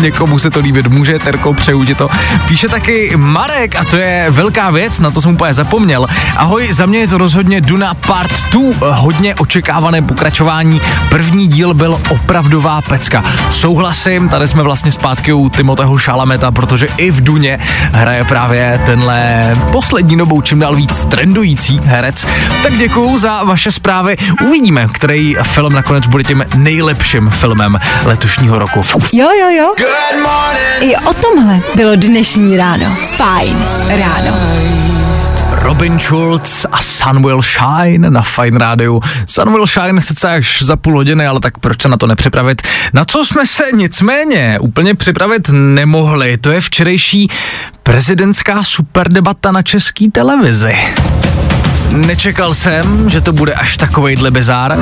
někomu 0.00 0.38
se 0.38 0.50
to 0.50 0.61
líbit 0.61 0.87
může. 0.87 1.18
Terko, 1.18 1.54
přeju 1.54 1.84
ti 1.84 1.94
to. 1.94 2.08
Píše 2.49 2.68
taky 2.68 3.12
Marek 3.16 3.76
a 3.76 3.84
to 3.84 3.96
je 3.96 4.26
velká 4.30 4.70
věc, 4.70 5.00
na 5.00 5.11
to 5.11 5.20
jsem 5.20 5.34
úplně 5.34 5.54
zapomněl. 5.54 6.06
Ahoj, 6.37 6.72
za 6.72 6.87
mě 6.87 6.99
je 6.99 7.08
to 7.08 7.18
rozhodně 7.18 7.61
Duna 7.61 7.94
Part 7.94 8.32
2, 8.50 8.94
hodně 8.94 9.34
očekávané 9.34 10.02
pokračování. 10.02 10.80
První 11.11 11.46
díl 11.46 11.75
byl 11.75 12.00
opravdová 12.11 12.80
pecka. 12.80 13.25
Souhlasím, 13.50 14.28
tady 14.28 14.49
jsme 14.49 14.62
vlastně 14.62 14.92
zpátky 14.92 15.32
u 15.32 15.49
Timoteho 15.49 15.99
Šalameta, 15.99 16.50
protože 16.50 16.87
i 16.96 17.11
v 17.11 17.20
Duně 17.20 17.58
hraje 17.92 18.25
právě 18.25 18.80
tenhle 18.87 19.52
poslední 19.72 20.16
dobou 20.16 20.40
čím 20.40 20.58
dál 20.58 20.76
víc 20.76 21.04
trendující 21.04 21.80
herec. 21.84 22.26
Tak 22.62 22.72
děkuju 22.72 23.18
za 23.18 23.44
vaše 23.44 23.72
zprávy. 23.72 24.16
Uvidíme, 24.46 24.88
který 24.92 25.37
film 25.42 25.72
nakonec 25.72 26.06
bude 26.06 26.25
tím 26.25 26.44
nejlepším 26.54 27.30
filmem 27.30 27.78
letošního 28.04 28.58
roku. 28.58 28.80
Jo, 29.12 29.28
jo, 29.40 29.50
jo. 29.50 29.75
Good 29.83 30.23
morning. 30.23 30.93
I 30.93 30.97
o 30.97 31.15
tomhle 31.15 31.61
bylo 31.77 31.97
dnešní 31.97 32.57
ráno. 32.57 32.97
Fajn 33.17 33.57
ráno. 33.89 34.39
Robin 35.51 35.99
Schulz 36.01 36.67
a 36.73 36.83
Sun 36.83 37.23
Will 37.27 37.43
Shine 37.43 38.11
na 38.11 38.23
Fine 38.23 38.59
Radio. 38.59 39.01
Sun 39.27 39.53
Will 39.53 39.67
Shine 39.67 40.03
sice 40.03 40.29
až 40.29 40.62
za 40.62 40.77
půl 40.77 40.95
hodiny, 40.95 41.27
ale 41.27 41.41
tak 41.41 41.59
proč 41.59 41.83
se 41.83 41.89
na 41.89 41.97
to 41.97 42.07
nepřipravit? 42.07 42.62
Na 42.93 43.05
co 43.05 43.25
jsme 43.25 43.47
se 43.47 43.65
nicméně 43.75 44.59
úplně 44.61 44.95
připravit 44.95 45.49
nemohli, 45.53 46.39
to 46.39 46.51
je 46.51 46.61
včerejší 46.61 47.29
prezidentská 47.83 48.62
superdebata 48.62 49.53
na 49.53 49.62
české 49.62 50.11
televizi. 50.12 50.77
Nečekal 51.92 52.54
jsem, 52.54 53.11
že 53.11 53.20
to 53.20 53.32
bude 53.32 53.54
až 53.54 53.76
takovejhle 53.76 54.30
bizár. 54.30 54.78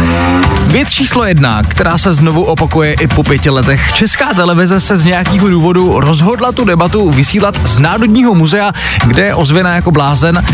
Věc 0.66 0.90
číslo 0.90 1.24
jedna, 1.24 1.62
která 1.62 1.98
se 1.98 2.14
znovu 2.14 2.42
opakuje 2.42 2.92
i 2.92 3.06
po 3.06 3.22
pěti 3.22 3.50
letech. 3.50 3.92
Česká 3.92 4.34
televize 4.34 4.80
se 4.80 4.96
z 4.96 5.04
nějakého 5.04 5.48
důvodu 5.48 6.00
rozhodla 6.00 6.52
tu 6.52 6.64
debatu 6.64 7.10
vysílat 7.10 7.68
z 7.68 7.78
Národního 7.78 8.34
muzea, 8.34 8.72
kde 9.06 9.24
je 9.24 9.34
ozvěna 9.34 9.74
jako 9.74 9.90
blázen 9.90 10.44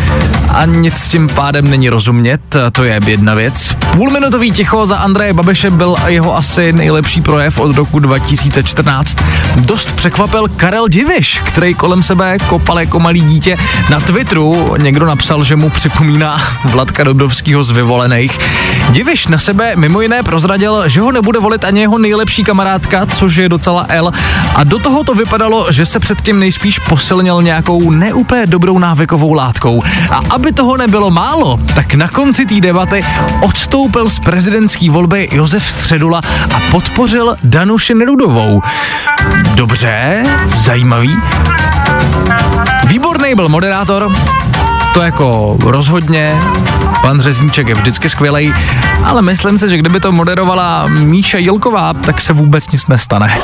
a 0.48 0.64
nic 0.64 0.94
s 0.94 1.08
tím 1.08 1.28
pádem 1.28 1.70
není 1.70 1.88
rozumět, 1.88 2.40
to 2.72 2.84
je 2.84 3.00
jedna 3.06 3.34
věc. 3.34 3.76
Půlminutový 3.92 4.52
ticho 4.52 4.86
za 4.86 4.96
Andreje 4.96 5.32
Babiše 5.32 5.70
byl 5.70 5.96
jeho 6.06 6.36
asi 6.36 6.72
nejlepší 6.72 7.20
projev 7.20 7.58
od 7.58 7.76
roku 7.76 7.98
2014. 7.98 9.16
Dost 9.56 9.92
překvapil 9.92 10.48
Karel 10.56 10.88
Diviš, 10.88 11.40
který 11.44 11.74
kolem 11.74 12.02
sebe 12.02 12.38
kopal 12.38 12.80
jako 12.80 13.00
malý 13.00 13.20
dítě. 13.20 13.58
Na 13.90 14.00
Twitteru 14.00 14.74
někdo 14.76 15.06
napsal, 15.06 15.44
že 15.44 15.56
mu 15.56 15.70
připomíná 15.70 16.45
Vladka 16.64 17.04
Dobrovského 17.04 17.64
z 17.64 17.70
vyvolených. 17.70 18.38
Diviš 18.90 19.26
na 19.26 19.38
sebe 19.38 19.76
mimo 19.76 20.00
jiné 20.00 20.22
prozradil, 20.22 20.88
že 20.88 21.00
ho 21.00 21.12
nebude 21.12 21.38
volit 21.38 21.64
ani 21.64 21.80
jeho 21.80 21.98
nejlepší 21.98 22.44
kamarádka, 22.44 23.06
což 23.06 23.36
je 23.36 23.48
docela 23.48 23.86
L. 23.88 24.12
A 24.54 24.64
do 24.64 24.78
toho 24.78 25.04
to 25.04 25.14
vypadalo, 25.14 25.72
že 25.72 25.86
se 25.86 26.00
předtím 26.00 26.40
nejspíš 26.40 26.78
posilnil 26.78 27.42
nějakou 27.42 27.90
neúplně 27.90 28.46
dobrou 28.46 28.78
návykovou 28.78 29.32
látkou. 29.32 29.82
A 30.10 30.20
aby 30.30 30.52
toho 30.52 30.76
nebylo 30.76 31.10
málo, 31.10 31.60
tak 31.74 31.94
na 31.94 32.08
konci 32.08 32.46
té 32.46 32.60
debaty 32.60 33.04
odstoupil 33.40 34.10
z 34.10 34.18
prezidentské 34.18 34.90
volby 34.90 35.28
Josef 35.32 35.70
Středula 35.70 36.20
a 36.54 36.60
podpořil 36.70 37.36
Danuši 37.42 37.94
Nerudovou. 37.94 38.62
Dobře, 39.54 40.22
zajímavý. 40.58 41.16
Výborný 42.86 43.34
byl 43.34 43.48
moderátor, 43.48 44.12
to 44.96 45.02
jako 45.02 45.56
rozhodně, 45.60 46.40
pan 47.02 47.20
Řezníček 47.20 47.68
je 47.68 47.74
vždycky 47.74 48.08
skvělej, 48.08 48.54
ale 49.04 49.22
myslím 49.22 49.58
si, 49.58 49.68
že 49.68 49.78
kdyby 49.78 50.00
to 50.00 50.12
moderovala 50.12 50.86
Míša 50.86 51.38
Jilková, 51.38 51.92
tak 51.92 52.20
se 52.20 52.32
vůbec 52.32 52.70
nic 52.70 52.86
nestane. 52.86 53.38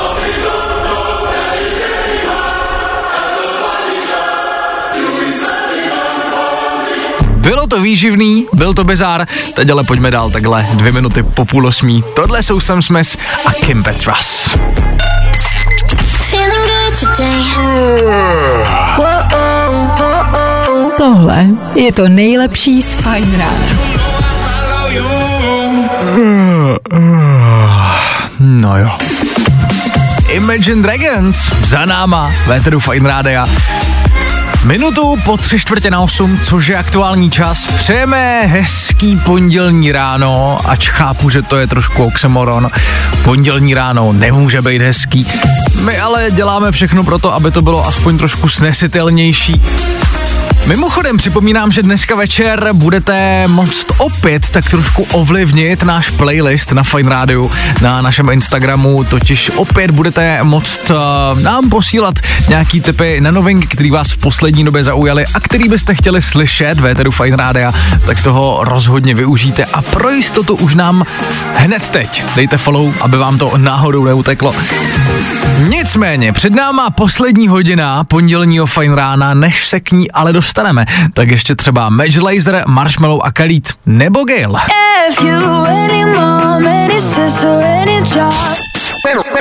Bylo 7.29 7.67
to 7.67 7.81
výživný, 7.81 8.45
byl 8.53 8.73
to 8.73 8.83
bizár, 8.83 9.27
teď 9.53 9.69
ale 9.69 9.83
pojďme 9.83 10.11
dál 10.11 10.31
takhle, 10.31 10.67
dvě 10.73 10.91
minuty 10.91 11.23
po 11.23 11.45
půl 11.45 11.67
osmí. 11.67 12.03
Tohle 12.15 12.43
jsou 12.43 12.59
Sam 12.59 12.81
Smith 12.81 13.17
a 13.45 13.53
Kim 13.53 13.83
Petras. 13.83 14.49
Feeling 16.29 16.67
good 16.67 16.99
today. 16.99 17.43
Tohle 20.97 21.47
je 21.75 21.93
to 21.93 22.09
nejlepší 22.09 22.81
z 22.81 22.93
Fajn 22.93 23.37
rána. 23.37 23.93
No 28.39 28.77
jo. 28.77 28.89
Imagine 30.29 30.81
Dragons 30.81 31.51
za 31.65 31.85
náma, 31.85 32.31
Véteru 32.47 32.79
Fine 32.79 33.09
Rádia. 33.09 33.47
Minutu 34.63 35.15
po 35.25 35.37
tři 35.37 35.59
čtvrtě 35.59 35.91
na 35.91 35.99
osm, 35.99 36.39
což 36.43 36.67
je 36.67 36.77
aktuální 36.77 37.31
čas. 37.31 37.65
Přejeme 37.65 38.41
hezký 38.45 39.17
pondělní 39.17 39.91
ráno, 39.91 40.57
ač 40.65 40.89
chápu, 40.89 41.29
že 41.29 41.41
to 41.41 41.55
je 41.55 41.67
trošku 41.67 42.03
oxymoron. 42.03 42.69
Pondělní 43.23 43.73
ráno 43.73 44.13
nemůže 44.13 44.61
být 44.61 44.81
hezký. 44.81 45.27
My 45.83 45.99
ale 45.99 46.31
děláme 46.31 46.71
všechno 46.71 47.03
pro 47.03 47.19
to, 47.19 47.33
aby 47.33 47.51
to 47.51 47.61
bylo 47.61 47.87
aspoň 47.87 48.17
trošku 48.17 48.47
snesitelnější. 48.47 49.61
Mimochodem 50.67 51.17
připomínám, 51.17 51.71
že 51.71 51.83
dneska 51.83 52.15
večer 52.15 52.69
budete 52.73 53.47
moct 53.47 53.87
opět 53.97 54.49
tak 54.49 54.69
trošku 54.69 55.03
ovlivnit 55.03 55.83
náš 55.83 56.09
playlist 56.09 56.71
na 56.71 56.83
Fine 56.83 57.09
Radio 57.09 57.49
na 57.81 58.01
našem 58.01 58.29
Instagramu, 58.29 59.03
totiž 59.03 59.51
opět 59.55 59.91
budete 59.91 60.43
moct 60.43 60.89
uh, 60.89 61.41
nám 61.41 61.69
posílat 61.69 62.15
nějaký 62.49 62.81
typy 62.81 63.21
na 63.21 63.31
novinky, 63.31 63.67
který 63.67 63.91
vás 63.91 64.11
v 64.11 64.17
poslední 64.17 64.65
době 64.65 64.83
zaujaly 64.83 65.25
a 65.33 65.39
který 65.39 65.69
byste 65.69 65.95
chtěli 65.95 66.21
slyšet 66.21 66.79
ve 66.79 66.91
Eteru 66.91 67.11
Fine 67.11 67.37
Radio, 67.37 67.71
tak 68.05 68.23
toho 68.23 68.59
rozhodně 68.63 69.15
využijte 69.15 69.65
a 69.65 69.81
pro 69.81 70.09
jistotu 70.09 70.55
už 70.55 70.75
nám 70.75 71.05
hned 71.55 71.89
teď 71.89 72.23
dejte 72.35 72.57
follow, 72.57 72.93
aby 73.01 73.17
vám 73.17 73.37
to 73.37 73.57
náhodou 73.57 74.05
neuteklo. 74.05 74.55
Nicméně, 75.69 76.33
před 76.33 76.53
náma 76.53 76.89
poslední 76.89 77.47
hodina 77.47 78.03
pondělního 78.03 78.65
Fine 78.65 78.95
rána, 78.95 79.33
než 79.33 79.67
se 79.67 79.79
k 79.79 79.91
ní 79.91 80.11
ale 80.11 80.33
dostaneme, 80.33 80.52
tak 81.13 81.29
ještě 81.29 81.55
třeba 81.55 81.89
Match 81.89 82.17
Laser, 82.17 82.63
Marshmallow 82.67 83.21
a 83.23 83.31
Khalid 83.31 83.69
nebo 83.85 84.23
Gale. 84.23 84.61
If 85.09 85.21
you 85.21 85.65
any 85.65 86.05
mom, 86.05 86.67
any 86.67 87.01
sister, 87.01 87.63
any 87.81 87.97
job. 87.97 88.33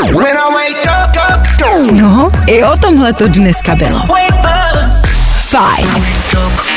When 0.04 0.36
I 0.36 0.54
wake 0.54 0.86
up, 0.86 1.16
up, 1.34 1.90
No, 1.92 2.30
i 2.46 2.64
o 2.64 2.76
tomhle 2.76 3.12
to 3.12 3.28
dneska 3.28 3.74
bylo. 3.74 4.00
Fajn. 5.40 5.88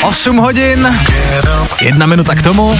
8 0.04 0.38
hodin, 0.38 1.00
jedna 1.82 2.06
minuta 2.06 2.36
k 2.36 2.42
tomu. 2.42 2.80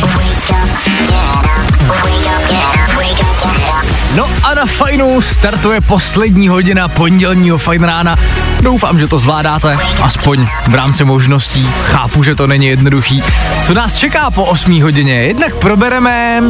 No 4.16 4.30
a 4.44 4.54
na 4.54 4.66
fajnu 4.66 5.22
startuje 5.22 5.82
poslední 5.82 6.48
hodina 6.48 6.88
pondělního 6.88 7.58
fajn 7.58 7.84
rána. 7.84 8.16
Doufám, 8.62 9.00
že 9.00 9.08
to 9.08 9.20
zvládáte, 9.20 9.78
aspoň 10.02 10.48
v 10.68 10.76
rámci 10.76 11.04
možností. 11.04 11.70
Chápu, 11.84 12.24
že 12.24 12.36
to 12.36 12.48
není 12.48 12.66
jednoduchý. 12.66 13.24
Co 13.66 13.74
nás 13.74 13.96
čeká 13.96 14.32
po 14.32 14.44
8 14.44 14.82
hodině? 14.82 15.14
Jednak 15.14 15.56
probereme 15.56 16.44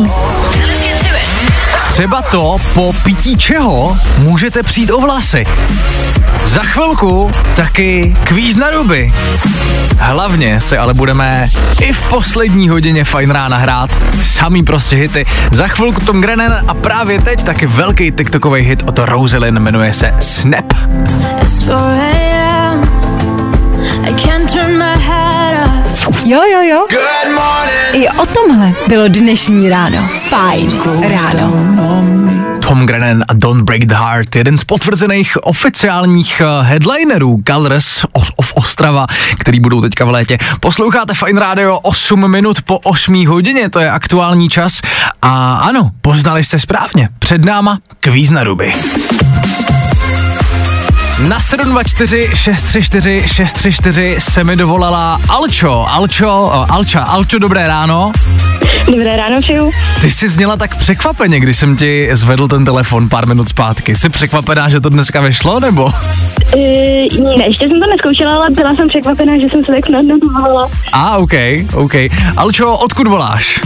třeba 1.95 2.21
to, 2.21 2.57
po 2.73 2.93
pití 3.03 3.37
čeho 3.37 3.97
můžete 4.19 4.63
přijít 4.63 4.91
o 4.91 5.01
vlasy. 5.01 5.43
Za 6.45 6.63
chvilku 6.63 7.31
taky 7.55 8.15
kvíz 8.23 8.55
na 8.55 8.69
ruby. 8.69 9.13
Hlavně 9.97 10.61
se 10.61 10.77
ale 10.77 10.93
budeme 10.93 11.49
i 11.81 11.93
v 11.93 12.09
poslední 12.09 12.69
hodině 12.69 13.03
fajn 13.03 13.31
rána 13.31 13.57
hrát. 13.57 13.89
Samý 14.23 14.63
prostě 14.63 14.95
hity. 14.95 15.25
Za 15.51 15.67
chvilku 15.67 16.01
Tom 16.01 16.21
Grennan 16.21 16.53
a 16.67 16.73
právě 16.73 17.21
teď 17.21 17.43
taky 17.43 17.67
velký 17.67 18.11
TikTokový 18.11 18.61
hit 18.61 18.83
od 18.83 18.99
Rosalyn 18.99 19.59
jmenuje 19.59 19.93
se 19.93 20.13
Snap. 20.19 20.73
It's 21.41 21.67
Jo, 26.25 26.41
jo, 26.53 26.61
jo. 26.61 26.87
I 27.93 28.09
o 28.09 28.25
tomhle 28.25 28.73
bylo 28.87 29.07
dnešní 29.07 29.69
ráno. 29.69 29.97
Fajn 30.29 30.81
ráno. 31.09 31.53
Tom 32.67 32.85
Grennan 32.85 33.23
a 33.27 33.33
Don't 33.33 33.63
Break 33.63 33.85
the 33.85 33.95
Heart, 33.95 34.35
jeden 34.35 34.57
z 34.57 34.63
potvrzených 34.63 35.37
oficiálních 35.43 36.41
eh, 36.41 36.63
headlinerů 36.63 37.39
Colors 37.47 38.05
of 38.35 38.53
Ostrava, 38.55 39.07
který 39.39 39.59
budou 39.59 39.81
teďka 39.81 40.05
v 40.05 40.09
létě. 40.09 40.37
Posloucháte 40.59 41.13
Fine 41.13 41.41
Radio 41.41 41.79
8 41.79 42.31
minut 42.31 42.61
po 42.61 42.79
8 42.79 43.27
hodině, 43.27 43.69
to 43.69 43.79
je 43.79 43.91
aktuální 43.91 44.49
čas. 44.49 44.81
A 45.21 45.53
ano, 45.55 45.91
poznali 46.01 46.43
jste 46.43 46.59
správně, 46.59 47.09
před 47.19 47.45
náma 47.45 47.79
kvíz 47.99 48.29
na 48.29 48.43
ruby. 48.43 48.73
Na 51.19 51.39
724 51.39 52.29
634 52.35 53.23
634 53.27 54.15
se 54.19 54.43
mi 54.43 54.55
dovolala 54.55 55.19
Alčo, 55.29 55.85
Alčo, 55.89 56.51
Alča, 56.69 56.99
Alčo, 56.99 57.39
dobré 57.39 57.67
ráno. 57.67 58.11
Dobré 58.85 59.17
ráno 59.17 59.41
přeju. 59.41 59.71
Ty 60.01 60.11
jsi 60.11 60.29
zněla 60.29 60.57
tak 60.57 60.75
překvapeně, 60.75 61.39
když 61.39 61.57
jsem 61.57 61.77
ti 61.77 62.09
zvedl 62.11 62.47
ten 62.47 62.65
telefon 62.65 63.09
pár 63.09 63.27
minut 63.27 63.49
zpátky. 63.49 63.95
Jsi 63.95 64.09
překvapená, 64.09 64.69
že 64.69 64.79
to 64.79 64.89
dneska 64.89 65.21
vyšlo, 65.21 65.59
nebo? 65.59 65.85
Uh, 65.85 65.91
ne, 67.37 67.45
ještě 67.47 67.69
jsem 67.69 67.79
to 67.79 67.87
neskoušela, 67.87 68.35
ale 68.35 68.49
byla 68.49 68.75
jsem 68.75 68.87
překvapená, 68.87 69.33
že 69.41 69.47
jsem 69.51 69.65
se 69.65 69.71
tak 69.71 69.85
snadno 69.85 70.15
dovolala. 70.19 70.69
A, 70.91 71.09
ah, 71.09 71.17
OK, 71.17 71.33
OK. 71.73 71.93
Alčo, 72.37 72.77
odkud 72.77 73.07
voláš? 73.07 73.61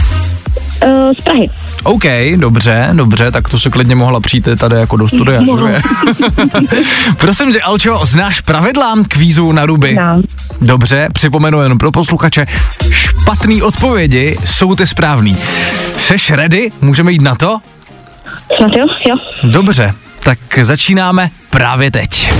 Uh, 0.86 1.12
z 1.18 1.22
Prahy. 1.22 1.50
OK, 1.82 2.04
dobře, 2.36 2.88
dobře, 2.92 3.30
tak 3.30 3.48
to 3.48 3.60
se 3.60 3.70
klidně 3.70 3.94
mohla 3.94 4.20
přijít 4.20 4.48
tady 4.58 4.76
jako 4.76 4.96
do 4.96 5.08
studia. 5.08 5.40
Že? 5.40 5.80
Prosím 7.16 7.52
tě, 7.52 7.60
Alčo, 7.60 8.00
znáš 8.06 8.40
pravidla 8.40 8.94
kvízu 9.08 9.52
na 9.52 9.66
ruby? 9.66 9.92
Znám. 9.92 10.22
Dobře, 10.60 11.08
připomenu 11.14 11.62
jenom 11.62 11.78
pro 11.78 11.92
posluchače, 11.92 12.46
špatný 12.90 13.62
odpovědi 13.62 14.36
jsou 14.44 14.74
ty 14.74 14.86
správný. 14.86 15.36
Seš 15.98 16.30
ready? 16.30 16.72
Můžeme 16.80 17.12
jít 17.12 17.22
na 17.22 17.34
to? 17.34 17.58
Snad 18.56 18.72
jo, 18.72 18.86
jo. 19.10 19.16
Dobře, 19.50 19.94
tak 20.22 20.38
začínáme 20.62 21.30
právě 21.50 21.90
teď. 21.90 22.32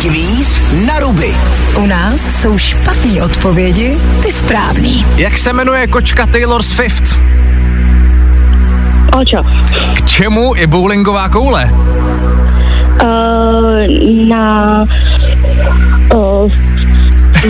Kvíz 0.00 0.60
na 0.86 1.00
ruby. 1.00 1.34
U 1.76 1.86
nás 1.86 2.40
jsou 2.40 2.58
špatné 2.58 3.22
odpovědi, 3.22 3.98
ty 4.22 4.32
správný. 4.32 5.06
Jak 5.16 5.38
se 5.38 5.52
jmenuje 5.52 5.86
kočka 5.86 6.26
Taylor 6.26 6.62
Swift? 6.62 7.16
Alčo. 9.12 9.42
K 9.94 10.06
čemu 10.06 10.54
je 10.56 10.66
bowlingová 10.66 11.28
koule? 11.28 11.70
Uh, 13.02 13.80
na 14.28 14.84
uh, 16.14 16.52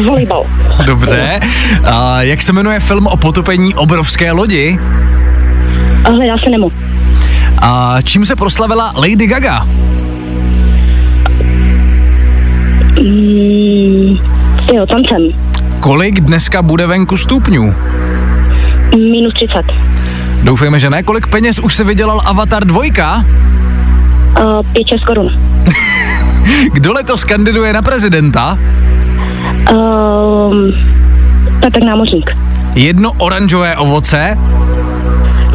volejbal. 0.06 0.42
Dobře. 0.86 1.40
A 1.86 2.22
jak 2.22 2.42
se 2.42 2.52
jmenuje 2.52 2.80
film 2.80 3.06
o 3.06 3.16
potopení 3.16 3.74
obrovské 3.74 4.32
lodi? 4.32 4.78
Hledá 6.04 6.38
se 6.44 6.50
Nemo. 6.50 6.68
A 7.62 7.96
čím 8.02 8.26
se 8.26 8.36
proslavila 8.36 8.92
Lady 8.96 9.26
Gaga? 9.26 9.66
Mm, 13.00 14.16
jo, 14.74 14.86
tancem. 14.86 15.32
Kolik 15.80 16.20
dneska 16.20 16.62
bude 16.62 16.86
venku 16.86 17.16
stupňů? 17.16 17.74
Minus 18.96 19.34
30. 19.34 19.66
Doufejme, 20.46 20.80
že 20.80 20.90
ne. 20.90 21.02
Kolik 21.02 21.26
peněz 21.26 21.58
už 21.58 21.74
se 21.74 21.84
vydělal 21.84 22.22
Avatar 22.24 22.64
2? 22.64 22.80
Uh, 22.80 22.86
5-6 24.36 25.06
korun. 25.06 25.32
Kdo 26.72 26.92
letos 26.92 27.24
kandiduje 27.24 27.72
na 27.72 27.82
prezidenta? 27.82 28.58
Um, 29.72 30.72
Petr 31.60 31.84
Námořník. 31.84 32.30
Jedno 32.74 33.12
oranžové 33.18 33.76
ovoce. 33.76 34.38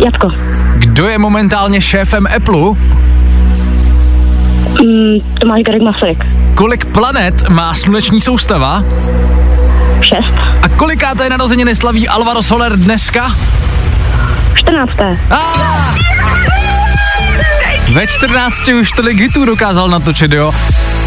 Jatko. 0.06 0.27
Kdo 0.77 1.08
je 1.08 1.17
momentálně 1.17 1.82
šéfem 1.82 2.27
Apple? 2.36 2.71
Mm, 4.84 5.17
Tomáš 5.39 5.63
Garek 5.63 5.82
Masaryk. 5.82 6.25
Kolik 6.56 6.86
planet 6.86 7.49
má 7.49 7.75
sluneční 7.75 8.21
soustava? 8.21 8.84
6. 10.01 10.17
A 10.62 10.69
kolikáté 10.69 11.30
narozeniny 11.30 11.75
slaví 11.75 12.08
Alvaro 12.08 12.43
Soler 12.43 12.77
dneska? 12.77 13.36
14. 14.62 14.91
Ah! 15.32 15.95
Ve 17.93 18.08
14 18.08 18.67
už 18.67 18.91
tolik 18.91 19.17
hitů 19.17 19.45
dokázal 19.45 19.89
natočit, 19.89 20.32
jo? 20.32 20.52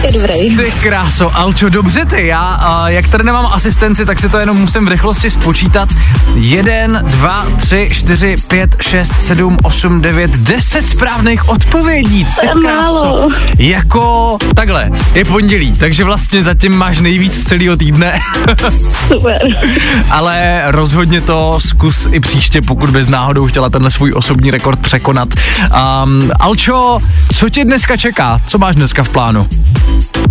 Je 0.04 0.12
dobrý. 0.12 0.56
Ty 0.56 0.72
kráso, 0.82 1.36
Alčo, 1.36 1.68
dobře 1.68 2.04
ty, 2.04 2.26
já, 2.26 2.40
a 2.40 2.88
jak 2.88 3.08
tady 3.08 3.24
nemám 3.24 3.46
asistenci, 3.46 4.06
tak 4.06 4.18
si 4.18 4.28
to 4.28 4.38
jenom 4.38 4.56
musím 4.56 4.84
v 4.84 4.88
rychlosti 4.88 5.30
spočítat. 5.30 5.88
1, 6.34 7.02
2, 7.02 7.46
3, 7.56 7.88
4, 7.92 8.36
5, 8.48 8.76
6, 8.80 9.12
7, 9.22 9.56
8, 9.62 10.00
9, 10.00 10.30
10 10.30 10.86
správných 10.86 11.48
odpovědí. 11.48 12.24
Ty 12.40 12.46
je 12.46 12.52
kráso. 12.52 12.94
málo. 12.94 13.28
Jako, 13.58 14.36
takhle, 14.54 14.90
je 15.14 15.24
pondělí, 15.24 15.72
takže 15.72 16.04
vlastně 16.04 16.42
zatím 16.42 16.72
máš 16.72 17.00
nejvíc 17.00 17.34
z 17.34 17.44
celého 17.44 17.76
týdne. 17.76 18.20
Super. 19.08 19.40
Ale 20.10 20.62
rozhodně 20.66 21.20
to 21.20 21.60
zkus 21.60 22.08
i 22.12 22.20
příště, 22.20 22.62
pokud 22.62 22.90
bys 22.90 23.08
náhodou 23.08 23.46
chtěla 23.46 23.70
tenhle 23.70 23.90
svůj 23.90 24.12
osobní 24.16 24.50
rekord 24.50 24.80
překonat. 24.80 25.28
Um, 26.04 26.30
Alčo, 26.40 26.98
co 27.34 27.48
tě 27.48 27.64
dneska 27.64 27.96
čeká? 27.96 28.38
Co 28.46 28.58
máš 28.58 28.74
dneska 28.74 29.02
v 29.02 29.08
plánu? 29.08 29.48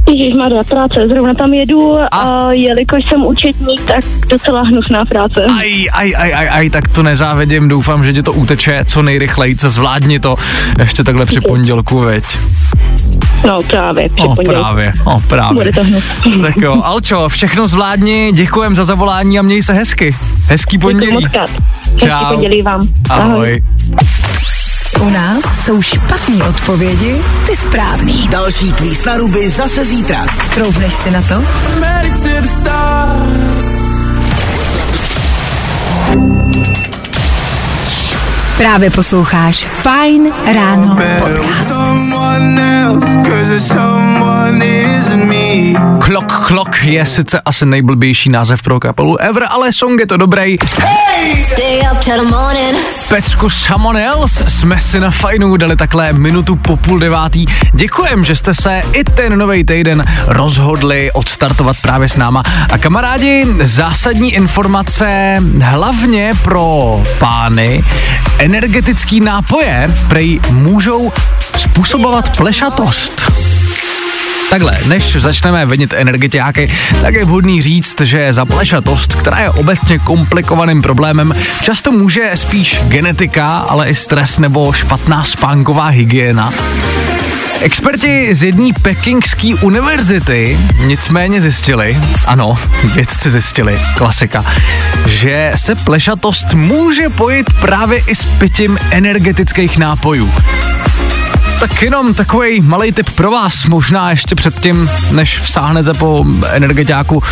Ježíš 0.07 0.33
má 0.35 0.63
práce, 0.63 0.95
zrovna 1.07 1.33
tam 1.33 1.53
jedu 1.53 1.95
a, 1.99 2.07
A? 2.07 2.51
jelikož 2.51 3.03
jsem 3.09 3.25
účetník, 3.25 3.81
tak 3.81 4.05
docela 4.29 4.61
hnusná 4.61 5.05
práce. 5.05 5.45
Aj, 5.45 5.85
aj, 5.93 6.13
aj, 6.17 6.33
aj, 6.33 6.47
aj, 6.49 6.69
tak 6.69 6.87
to 6.87 7.03
nezávidím, 7.03 7.67
doufám, 7.67 8.03
že 8.03 8.13
ti 8.13 8.23
to 8.23 8.33
uteče 8.33 8.85
co 8.85 9.01
nejrychleji, 9.01 9.55
co 9.55 9.69
zvládni 9.69 10.19
to 10.19 10.35
ještě 10.79 11.03
takhle 11.03 11.25
při 11.25 11.41
pondělku, 11.41 11.99
veď. 11.99 12.23
No 13.47 13.63
právě, 13.63 14.09
před 14.09 14.25
O, 14.25 14.35
pondělí. 14.35 14.47
právě, 14.55 14.93
o, 15.05 15.19
právě. 15.19 15.53
Bude 15.53 15.71
to 15.71 15.83
hnus. 15.83 16.03
Tak 16.41 16.55
jo, 16.57 16.81
Alčo, 16.83 17.29
všechno 17.29 17.67
zvládni, 17.67 18.31
děkujem 18.33 18.75
za 18.75 18.85
zavolání 18.85 19.39
a 19.39 19.41
měj 19.41 19.63
se 19.63 19.73
hezky. 19.73 20.15
Hezký 20.47 20.77
Děkuji 20.77 20.93
pondělí. 20.93 21.13
moc 21.13 21.31
krát. 21.31 21.49
Čau. 21.97 22.07
Hezký 22.07 22.25
pondělí 22.33 22.61
vám. 22.61 22.87
Ahoj. 23.09 23.63
U 25.01 25.09
nás 25.09 25.43
jsou 25.65 25.81
špatné 25.81 26.43
odpovědi, 26.49 27.21
ty 27.45 27.55
správný. 27.55 28.27
Další 28.27 28.71
kvíz 28.71 29.05
na 29.05 29.17
ruby 29.17 29.49
zase 29.49 29.85
zítra. 29.85 30.25
Troufneš 30.55 30.93
si 30.93 31.11
na 31.11 31.21
to? 31.21 31.35
Právě 38.63 38.89
posloucháš 38.89 39.65
Fine 39.65 40.29
Ráno 40.53 40.97
podcast. 41.19 41.73
Klok 45.99 46.47
Klok 46.47 46.83
je 46.83 47.05
sice 47.05 47.41
asi 47.45 47.65
nejblbější 47.65 48.29
název 48.29 48.61
pro 48.61 48.79
kapelu 48.79 49.17
ever, 49.17 49.43
ale 49.49 49.71
song 49.71 49.99
je 49.99 50.07
to 50.07 50.17
dobrý. 50.17 50.57
Stay 51.41 51.81
up 51.91 51.99
till 51.99 52.25
the 52.25 52.31
morning. 52.31 52.77
Pecku 53.09 53.49
Someone 53.49 54.05
Else 54.05 54.49
jsme 54.49 54.79
si 54.79 54.99
na 54.99 55.11
fajnu 55.11 55.57
dali 55.57 55.75
takhle 55.75 56.13
minutu 56.13 56.55
po 56.55 56.77
půl 56.77 56.99
devátý. 56.99 57.45
Děkujem, 57.73 58.25
že 58.25 58.35
jste 58.35 58.55
se 58.55 58.81
i 58.93 59.03
ten 59.03 59.37
nový 59.37 59.63
týden 59.63 60.05
rozhodli 60.27 61.11
odstartovat 61.11 61.75
právě 61.81 62.09
s 62.09 62.15
náma. 62.15 62.43
A 62.71 62.77
kamarádi, 62.77 63.47
zásadní 63.63 64.33
informace 64.33 65.37
hlavně 65.61 66.33
pro 66.43 67.03
pány. 67.19 67.83
Energetický 68.53 69.19
nápoje 69.19 69.93
prej 70.07 70.39
můžou 70.51 71.11
způsobovat 71.57 72.37
plešatost. 72.37 73.31
Takhle, 74.49 74.77
než 74.87 75.15
začneme 75.15 75.65
venit 75.65 75.93
energetiáky, 75.93 76.71
tak 77.01 77.13
je 77.13 77.25
vhodný 77.25 77.61
říct, 77.61 78.01
že 78.01 78.33
za 78.33 78.45
plešatost, 78.45 79.15
která 79.15 79.39
je 79.39 79.49
obecně 79.49 79.99
komplikovaným 79.99 80.81
problémem, 80.81 81.33
často 81.61 81.91
může 81.91 82.31
spíš 82.35 82.79
genetika, 82.83 83.57
ale 83.57 83.89
i 83.89 83.95
stres 83.95 84.39
nebo 84.39 84.73
špatná 84.73 85.23
spánková 85.23 85.87
hygiena. 85.87 86.53
Experti 87.63 88.35
z 88.35 88.43
jedné 88.43 88.69
pekingské 88.81 89.55
univerzity 89.61 90.59
nicméně 90.85 91.41
zjistili, 91.41 91.97
ano, 92.27 92.59
vědci 92.95 93.31
zjistili, 93.31 93.81
klasika, 93.97 94.45
že 95.07 95.51
se 95.55 95.75
plešatost 95.75 96.53
může 96.53 97.09
pojít 97.09 97.49
právě 97.61 97.99
i 98.07 98.15
s 98.15 98.25
pitím 98.25 98.77
energetických 98.91 99.77
nápojů. 99.77 100.33
Tak 101.59 101.81
jenom 101.81 102.13
takový 102.13 102.61
malý 102.61 102.91
tip 102.91 103.09
pro 103.09 103.31
vás, 103.31 103.65
možná 103.65 104.11
ještě 104.11 104.35
předtím, 104.35 104.89
než 105.11 105.41
sáhnete 105.45 105.93
po 105.93 106.25
energetiáku, 106.51 107.23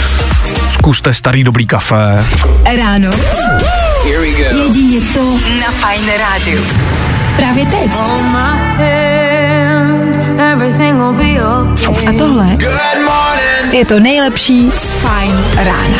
zkuste 0.74 1.14
starý 1.14 1.44
dobrý 1.44 1.68
kafe. 1.68 2.26
Ráno. 2.78 3.12
Jedině 4.06 5.02
to 5.14 5.40
na 5.62 5.72
Fine 5.72 6.18
Rádiu. 6.18 6.64
Právě 7.38 7.66
teď. 7.66 7.92
A 12.08 12.12
tohle 12.18 12.58
je 13.72 13.86
to 13.86 14.00
nejlepší 14.00 14.72
z 14.72 14.94
Fine 14.94 15.44
Rána. 15.56 15.98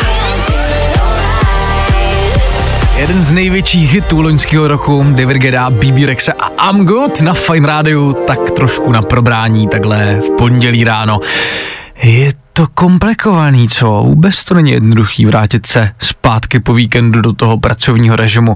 Jeden 2.96 3.24
z 3.24 3.30
největších 3.30 3.92
hitů 3.92 4.20
loňského 4.20 4.68
roku, 4.68 5.06
David 5.10 5.36
Geda, 5.36 5.70
BB 5.70 6.06
Rexa 6.06 6.32
a 6.32 6.70
I'm 6.70 6.86
Good 6.86 7.20
na 7.20 7.34
Fine 7.34 7.66
Rádiu, 7.66 8.12
tak 8.12 8.50
trošku 8.50 8.92
na 8.92 9.02
probrání 9.02 9.68
takhle 9.68 10.20
v 10.26 10.30
pondělí 10.38 10.84
ráno. 10.84 11.20
Je 12.02 12.32
to 12.52 12.66
komplikovaný, 12.74 13.68
co? 13.68 14.02
Vůbec 14.06 14.44
to 14.44 14.54
není 14.54 14.70
jednoduchý 14.70 15.26
vrátit 15.26 15.66
se 15.66 15.90
zpátky 16.02 16.60
po 16.60 16.74
víkendu 16.74 17.20
do 17.20 17.32
toho 17.32 17.58
pracovního 17.58 18.16
režimu. 18.16 18.54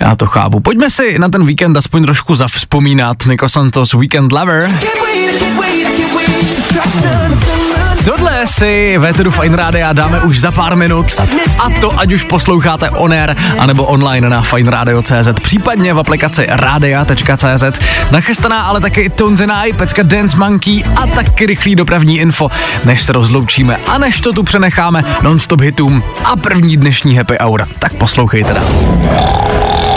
Já 0.00 0.16
to 0.16 0.26
chápu. 0.26 0.60
Pojďme 0.60 0.90
si 0.90 1.18
na 1.18 1.28
ten 1.28 1.46
víkend 1.46 1.76
aspoň 1.76 2.02
trošku 2.02 2.34
zavzpomínat. 2.34 3.26
Nico 3.26 3.48
Santos 3.48 3.94
Weekend 3.94 4.32
Lover. 4.32 4.68
Tohle 8.04 8.46
si 8.46 8.98
ve 8.98 9.12
Tedu 9.12 9.30
Fine 9.30 9.56
Rádia 9.56 9.92
dáme 9.92 10.20
už 10.20 10.40
za 10.40 10.52
pár 10.52 10.76
minut 10.76 11.06
a 11.58 11.80
to 11.80 12.00
ať 12.00 12.12
už 12.12 12.22
posloucháte 12.22 12.90
on 12.90 13.12
air 13.12 13.36
anebo 13.58 13.84
online 13.84 14.28
na 14.28 14.42
fineradio.cz 14.42 15.28
případně 15.42 15.94
v 15.94 15.98
aplikaci 15.98 16.46
radia.cz 16.48 17.80
nachystaná 18.10 18.62
ale 18.62 18.80
taky 18.80 19.10
Tonzenai, 19.10 19.72
pecka 19.72 20.02
Dance 20.02 20.36
Monkey 20.36 20.84
a 20.96 21.06
taky 21.06 21.46
rychlý 21.46 21.76
dopravní 21.76 22.18
info 22.18 22.50
než 22.84 23.02
se 23.04 23.12
rozloučíme 23.12 23.76
a 23.76 23.98
než 23.98 24.20
to 24.20 24.32
tu 24.32 24.42
přenecháme 24.42 25.04
non-stop 25.22 25.60
hitům 25.60 26.02
a 26.24 26.36
první 26.36 26.76
dnešní 26.76 27.16
happy 27.16 27.36
hour. 27.40 27.66
Tak 27.78 27.94
poslouchejte 27.94 28.54
dál. 28.54 29.87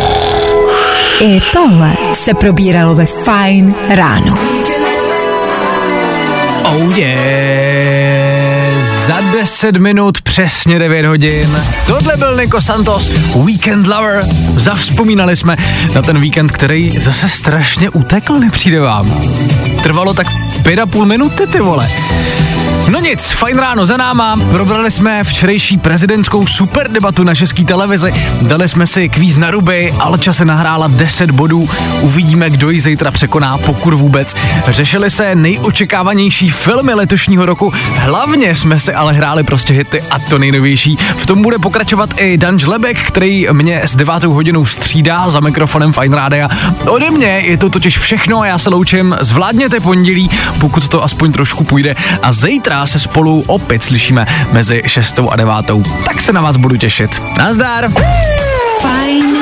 I 1.24 1.42
tohle 1.54 1.94
se 2.14 2.34
probíralo 2.34 2.96
ve 2.96 3.06
Fine 3.06 3.74
Ráno. 3.90 4.38
Oh 6.66 6.98
yeah. 6.98 7.42
10 9.42 9.78
minut 9.78 10.22
přesně 10.22 10.80
9 10.80 11.06
hodin. 11.06 11.64
Tohle 11.88 12.18
byl 12.18 12.36
Nico 12.36 12.62
Santos, 12.62 13.10
Weekend 13.46 13.88
Lover. 13.88 14.26
Zavzpomínali 14.56 15.36
jsme 15.36 15.58
na 15.96 16.02
ten 16.02 16.20
víkend, 16.20 16.52
který 16.52 17.00
zase 17.00 17.30
strašně 17.30 17.90
utekl, 17.90 18.40
nepřijde 18.40 18.80
vám. 18.80 19.22
Trvalo 19.84 20.14
tak 20.14 20.28
pět 20.64 20.80
a 20.80 20.86
půl 20.86 21.06
minuty, 21.06 21.48
ty 21.48 21.60
vole. 21.60 21.90
No 22.92 23.00
nic, 23.00 23.32
fajn 23.32 23.58
ráno 23.58 23.86
za 23.86 23.98
náma, 23.98 24.40
probrali 24.52 24.92
jsme 24.92 25.24
včerejší 25.24 25.78
prezidentskou 25.78 26.48
super 26.48 26.92
debatu 26.92 27.24
na 27.24 27.36
české 27.36 27.64
televizi, 27.64 28.14
dali 28.42 28.70
jsme 28.70 28.88
si 28.88 29.10
kvíz 29.10 29.38
na 29.38 29.52
ruby, 29.52 29.94
Alča 30.00 30.34
se 30.34 30.46
nahrála 30.46 30.88
10 30.88 31.32
bodů, 31.32 31.70
uvidíme, 32.02 32.50
kdo 32.50 32.70
ji 32.70 32.82
zítra 32.82 33.12
překoná, 33.12 33.58
pokud 33.58 33.94
vůbec. 33.94 34.36
Řešili 34.68 35.10
se 35.10 35.36
nejočekávanější 35.36 36.50
filmy 36.50 36.94
letošního 36.94 37.46
roku, 37.46 37.74
hlavně 37.96 38.56
jsme 38.56 38.80
si 38.80 38.94
ale 38.94 39.14
hráli 39.14 39.31
prostě 39.44 39.74
hity 39.74 40.02
a 40.12 40.20
to 40.20 40.38
nejnovější. 40.38 40.98
V 41.18 41.26
tom 41.26 41.42
bude 41.42 41.60
pokračovat 41.60 42.10
i 42.18 42.38
Dan 42.38 42.60
Žlebek, 42.60 43.00
který 43.08 43.48
mě 43.52 43.82
s 43.84 43.96
devátou 43.96 44.32
hodinou 44.34 44.66
střídá 44.66 45.30
za 45.30 45.40
mikrofonem 45.40 45.94
Fine 45.94 46.16
Rádia. 46.16 46.50
Ode 46.86 47.12
mě 47.12 47.28
je 47.28 47.58
to 47.58 47.70
totiž 47.70 47.98
všechno 47.98 48.42
a 48.42 48.46
já 48.46 48.60
se 48.60 48.70
loučím, 48.70 49.16
zvládněte 49.22 49.80
pondělí, 49.80 50.30
pokud 50.60 50.88
to 50.88 51.04
aspoň 51.04 51.32
trošku 51.32 51.64
půjde 51.64 51.96
a 52.22 52.34
zítra 52.34 52.88
se 52.88 53.00
spolu 53.00 53.44
opět 53.48 53.84
slyšíme 53.84 54.26
mezi 54.52 54.82
6 54.86 55.20
a 55.32 55.36
9. 55.36 55.54
Tak 56.06 56.22
se 56.22 56.34
na 56.34 56.42
vás 56.42 56.58
budu 56.58 56.78
těšit. 56.78 57.22
Nazdar! 57.38 57.92
Fine. 58.82 59.42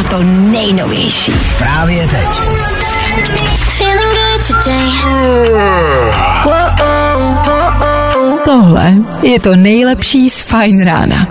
A 0.00 0.02
to 0.10 0.22
nejnovější. 0.22 1.32
Právě 1.58 2.08
teď. 2.08 2.63
Tohle 8.44 8.94
je 9.22 9.40
to 9.40 9.56
nejlepší 9.56 10.30
z 10.30 10.42
Fine 10.42 10.84
Rána. 10.84 11.26